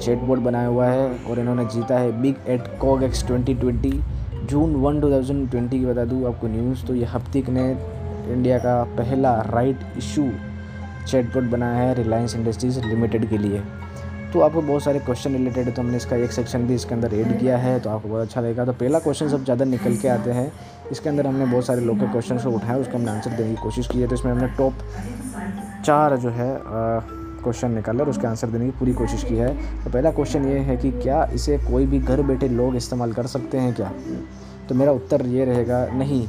chat 0.00 0.18
board 0.20 0.40
बनाया 0.40 0.66
हुआ 0.68 0.86
है 0.86 1.08
और 1.30 1.38
इन्होंने 1.38 1.64
जीता 1.74 1.98
है 1.98 2.20
big 2.22 2.48
at 2.48 2.68
CogX 3.02 3.26
twenty 3.26 3.54
twenty 3.54 3.92
June 4.44 4.74
one 4.82 5.00
two 5.00 5.10
thousand 5.10 5.48
twenty 5.50 5.78
की 5.80 5.86
बता 5.86 6.04
दूँ 6.04 6.26
आपको 6.28 6.48
न्यूज़ 6.48 6.84
तो 6.86 6.94
ये 6.94 7.04
हफ्तिक 7.14 7.48
ने 7.50 7.70
इंडिया 8.32 8.58
का 8.58 8.82
पहला 8.98 9.34
राइट 9.48 9.78
इशू 9.98 10.28
चैटबोर्ड 11.06 11.50
बनाया 11.50 11.76
है 11.78 11.94
रिलायंस 11.94 12.34
इंडस्ट्रीज़ 12.36 12.80
लिमिटेड 12.84 13.28
के 13.30 13.38
लिए। 13.38 13.62
तो 14.34 14.40
आपको 14.40 14.60
बहुत 14.62 14.82
सारे 14.82 14.98
क्वेश्चन 14.98 15.32
रिलेटेड 15.32 15.74
तो 15.74 15.82
हमने 15.82 15.96
इसका 15.96 16.16
एक 16.16 16.32
सेक्शन 16.32 16.66
भी 16.66 16.74
इसके 16.74 16.94
अंदर 16.94 17.14
ऐड 17.14 17.38
किया 17.40 17.56
है 17.58 17.78
तो 17.80 17.90
आपको 17.90 18.08
बहुत 18.08 18.22
अच्छा 18.22 18.40
लगेगा 18.40 18.64
तो 18.64 18.72
पहला 18.72 18.98
क्वेश्चन 18.98 19.28
सब 19.28 19.44
ज़्यादा 19.44 19.64
निकल 19.64 19.96
के 19.96 20.08
आते 20.08 20.30
हैं। 20.30 20.50
इसके 20.92 21.08
अंदर 21.08 21.26
हमने 21.26 21.44
बहुत 21.46 21.66
सारे 21.66 21.82
के 21.82 22.06
क्वेश्चन 22.06 22.38
को 22.38 22.50
उठाया, 22.50 22.78
उसका 22.78 22.98
हमने 22.98 23.10
आंसर 23.10 23.30
देने 23.30 23.50
की 23.50 23.62
कोशिश 23.62 23.86
की 23.88 24.00
है। 24.00 24.08
तो 24.08 24.14
इसमें 24.14 24.32
हमने 24.32 24.48
टॉप 24.56 24.72
चार 25.84 26.16
जो 26.16 26.30
है 26.30 26.50
क्वेश्चन 27.42 27.70
निकाला 27.70 28.04
और 28.04 28.10
उसके 28.10 28.26
आंसर 28.26 28.48
देने 28.48 28.64
की 28.64 28.78
पूरी 28.78 28.92
कोशिश 28.94 29.24
की 29.24 29.36
है। 29.36 29.54
तो 29.84 29.90
पहला 29.90 30.10
क्वेश्चन 30.10 30.48
ये 30.48 30.58
है 30.60 30.76
कि 30.76 30.90
क्या 30.92 31.24
इसे 31.34 31.58
कोई 31.70 31.86
भी 31.86 31.98
घर 31.98 32.22
बैठे 32.22 32.48
लोग 32.50 32.76
इस्तेमाल 32.76 33.12
कर 33.12 33.26
सकते 33.26 33.58
हैं 33.58 33.74
क्या? 33.74 33.92
तो 34.68 34.74
मेरा 34.74 34.92
उत्तर 34.92 35.26
ये 35.26 35.44
रहेगा, 35.44 35.86
नहीं। 35.94 36.26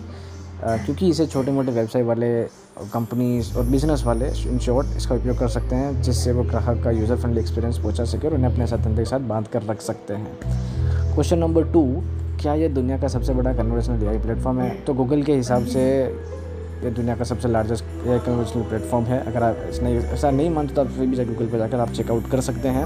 क्योंकि 0.64 1.10
इसे 1.10 1.26
छोटे 1.28 1.52
मोटे 1.52 1.72
व्यवसाय 1.72 2.04
वाले 2.04 2.30
कंपनीज़ 2.94 3.56
और 3.58 3.66
बिज़नेस 3.66 4.04
वाले 4.06 4.28
इन 4.50 4.60
शॉर्ट 4.60 4.98
इसका 4.98 5.16
उपयोग 5.16 5.38
कर 5.40 5.48
सकते 5.50 5.76
हैं, 5.76 6.02
जिससे 6.02 6.32
वो 6.32 6.44
ग्राहक 6.44 6.84
का 6.84 6.92
यूज़र 6.92 7.16
फ्रेंडली 7.16 7.42
एक्सपीरियंस 7.42 7.78
पहुँचा 7.80 8.06
सके 8.06 8.28
और 8.28 8.34
उन्हें 8.34 8.52
अपने 8.52 8.68
साथ 8.68 8.78
धंधे 8.78 9.02
के 9.02 9.10
साथ 9.10 9.20
बाँध 9.30 9.48
कर 9.48 9.64
रख 9.64 9.82
सकते 9.82 10.14
हैं। 10.14 10.38
क्वेश्चन 11.14 11.40
नंबर 11.40 11.72
टू 11.74 11.84
क्या 12.42 12.54
ये 12.54 12.70
दुनिया 12.70 12.98
का 12.98 13.08
सबसे 13.08 13.34
बड़ा 13.34 13.54
कन्वर्सेशनल 13.54 14.16
ए 14.16 14.18
प्लेटफॉर्म 14.20 14.60
है? 14.60 14.70
तो 14.86 14.94
गूगल 14.94 15.24
के 15.24 15.36
हिसाब 15.36 15.66
से 15.66 15.84
ये 16.84 16.90
दुनिया 16.92 17.16
का 17.16 17.24
सबसे 17.24 17.48
लार्जेस्ट 17.48 17.84
ए 17.84 18.20
कन्वर्सेशनल 18.26 18.64
प्लेटफॉर्म 18.64 19.06
है। 19.06 19.20
अगर 19.28 19.44
आप 19.44 19.68
इसने 19.70 19.96
ऐसा 19.98 20.32
नहीं 20.32 20.50
मानते 20.50 20.74
तो 20.76 20.82
आप 20.82 20.88
फिर 20.88 21.08
भी 21.08 21.26
गूगल 21.26 21.46
पर 21.46 21.58
जाकर 21.58 21.80
आप 21.80 21.92
चेकआउट 21.92 22.30
कर 22.32 22.42
सकते 22.42 22.70
हैं। 22.70 22.86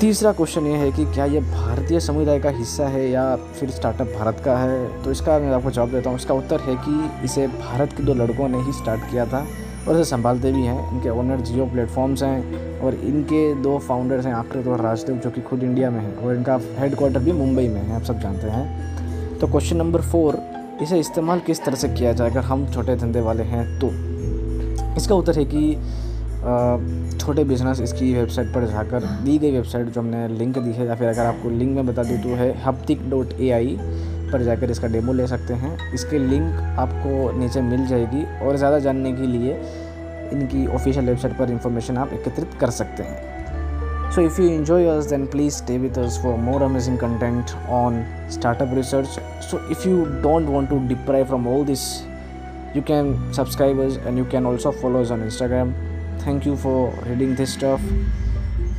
तीसरा 0.00 0.32
क्वेश्चन 0.32 0.66
ये 0.66 0.76
है 0.76 0.90
कि 0.92 1.04
क्या 1.04 1.24
ये 1.24 1.40
भारतीय 1.40 2.00
समुदाय 2.00 2.38
का 2.38 2.50
हिस्सा 2.50 2.86
है 2.86 3.08
या 3.10 3.36
फिर 3.36 3.70
स्टार्टअप 3.70 4.06
भारत 4.06 4.40
का 4.44 4.56
है? 4.58 5.02
तो 5.02 5.10
इसका 5.10 5.38
मैं 5.38 5.52
आपको 5.52 5.70
जवाब 5.70 5.90
देता 5.90 6.10
हूँ। 6.10 6.18
इसका 6.18 6.34
उत्तर 6.34 6.60
है 6.60 6.74
कि 6.78 7.24
इसे 7.24 7.46
भारत 7.46 7.92
के 7.92 8.02
दो 8.02 8.14
लड़कों 8.14 8.48
ने 8.48 8.58
ही 8.58 8.72
स्टार्ट 8.72 9.00
किया 9.10 9.26
था 9.26 9.46
और 9.88 9.94
इसे 9.94 10.04
संभालते 10.04 10.52
भी 10.52 10.62
हैं। 10.62 10.92
इनके 10.92 11.10
ओनर 11.10 11.40
जियो 11.40 11.66
प्लेटफॉर्म्स 11.66 12.22
हैं 12.22 12.80
और 12.80 12.94
इनके 12.94 13.54
दो 13.54 13.78
फाउंडर्स 13.78 14.26
हैं, 14.26 14.34
आकृत 14.34 14.66
और 14.66 14.80
राजदेव, 14.80 15.16
जो 15.16 15.30
कि 15.30 15.40
खुद 15.40 15.62
इंडिया 15.62 15.90
में 15.90 16.00
है 16.00 16.14
और 16.16 16.34
इनका 16.34 16.60
हेड 16.78 16.96
क्वार्टर 16.96 17.18
भी 17.18 17.32
मुंबई 17.32 17.68
में 17.68 17.80
है, 17.80 17.94
आप 17.96 18.02
सब 18.02 18.20
जानते 18.20 18.46
हैं। 18.46 19.38
तो 19.38 19.46
क्वेश्चन 19.46 19.76
नंबर 19.76 20.00
फोर 20.00 20.42
इसे 20.82 20.98
इस्तेमाल 20.98 21.40
किस 21.40 21.64
तरह 21.64 21.76
से 21.76 21.88
किया 21.88 22.12
जाए? 22.12 22.30
अगर 22.30 22.40
हम 22.40 22.66
छोटे 22.66 22.96
धंधे 22.96 23.20
वाले 23.20 23.42
हैं 23.42 23.64
तो। 23.80 23.90
इसका 24.96 25.14
उत्तर 25.14 25.38
है 25.38 25.44
कि 25.44 25.76
छोटे 27.18 27.44
बिज़नेस 27.44 27.80
इसकी 27.80 28.12
वेबसाइट 28.14 28.52
पर 28.54 28.66
जाकर 28.70 29.04
दी 29.24 29.36
गई 29.38 29.50
वेबसाइट 29.52 29.86
जो 29.86 30.00
हमने 30.00 30.26
लिंक 30.28 30.58
दी 30.58 30.72
है, 30.72 30.86
या 30.86 30.94
फिर 30.94 31.08
अगर 31.08 31.24
आपको 31.26 31.50
लिंक 31.50 31.74
में 31.76 31.86
बता 31.86 32.02
दूँ 32.02 32.18
तो 32.22 32.34
है 32.36 32.52
हप्तिक 32.64 33.08
डॉट 33.10 33.32
ए 33.32 33.50
आई 33.50 33.76
पर 34.32 34.42
जाकर 34.42 34.70
इसका 34.70 34.88
डेमो 34.88 35.12
ले 35.12 35.26
सकते 35.26 35.54
हैं। 35.54 35.92
इसके 35.94 36.18
लिंक 36.18 36.60
आपको 36.78 37.38
नीचे 37.38 37.60
मिल 37.62 37.86
जाएगी 37.86 38.24
और 38.46 38.56
ज़्यादा 38.56 38.78
जानने 38.78 39.12
के 39.12 39.26
लिए 39.26 39.54
इनकी 40.32 40.66
ऑफिशियल 40.66 41.06
वेबसाइट 41.06 41.36
पर 41.38 41.50
इंफॉर्मेशन 41.50 41.96
आप 41.96 42.12
एकत्रित 42.12 42.54
कर 42.60 42.70
सकते 42.70 43.02
हैं। 43.02 43.34
So 44.12 44.20
if 44.20 44.40
you 44.40 44.48
enjoy 44.50 44.86
yours 44.86 45.06
then 45.06 45.26
please 45.26 45.54
stay 45.54 45.78
with 45.78 45.98
us 45.98 46.20
for 46.22 46.36
more 46.40 46.62
amazing 46.62 46.98
content 46.98 47.50
on 47.72 48.02
startup 48.32 48.74
research 48.74 49.18
so 49.50 49.60
if 49.70 49.88
you 49.88 50.04
don't 50.22 50.48
want 50.48 50.70
to 50.70 50.78
deprive 50.88 51.24
from 51.24 51.48
all 51.48 51.64
this 51.66 51.84
you 52.76 52.82
can 52.86 53.14
subscribers 53.32 53.98
and 54.06 54.18
you 54.18 54.24
can 54.32 54.46
also 54.46 54.70
follow 54.82 55.04
on 55.12 55.22
Instagram 55.24 55.74
Thank 56.20 56.44
you 56.44 56.56
for 56.56 56.90
reading 57.06 57.34
this 57.34 57.52
stuff. 57.52 57.80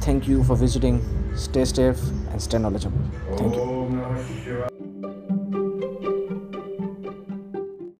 Thank 0.01 0.27
you 0.27 0.43
for 0.43 0.55
visiting. 0.55 1.01
Stay 1.35 1.65
safe 1.65 1.99
and 2.31 2.41
stay 2.41 2.57
knowledgeable. 2.57 2.99
Thank 3.37 3.55
you. 3.55 3.76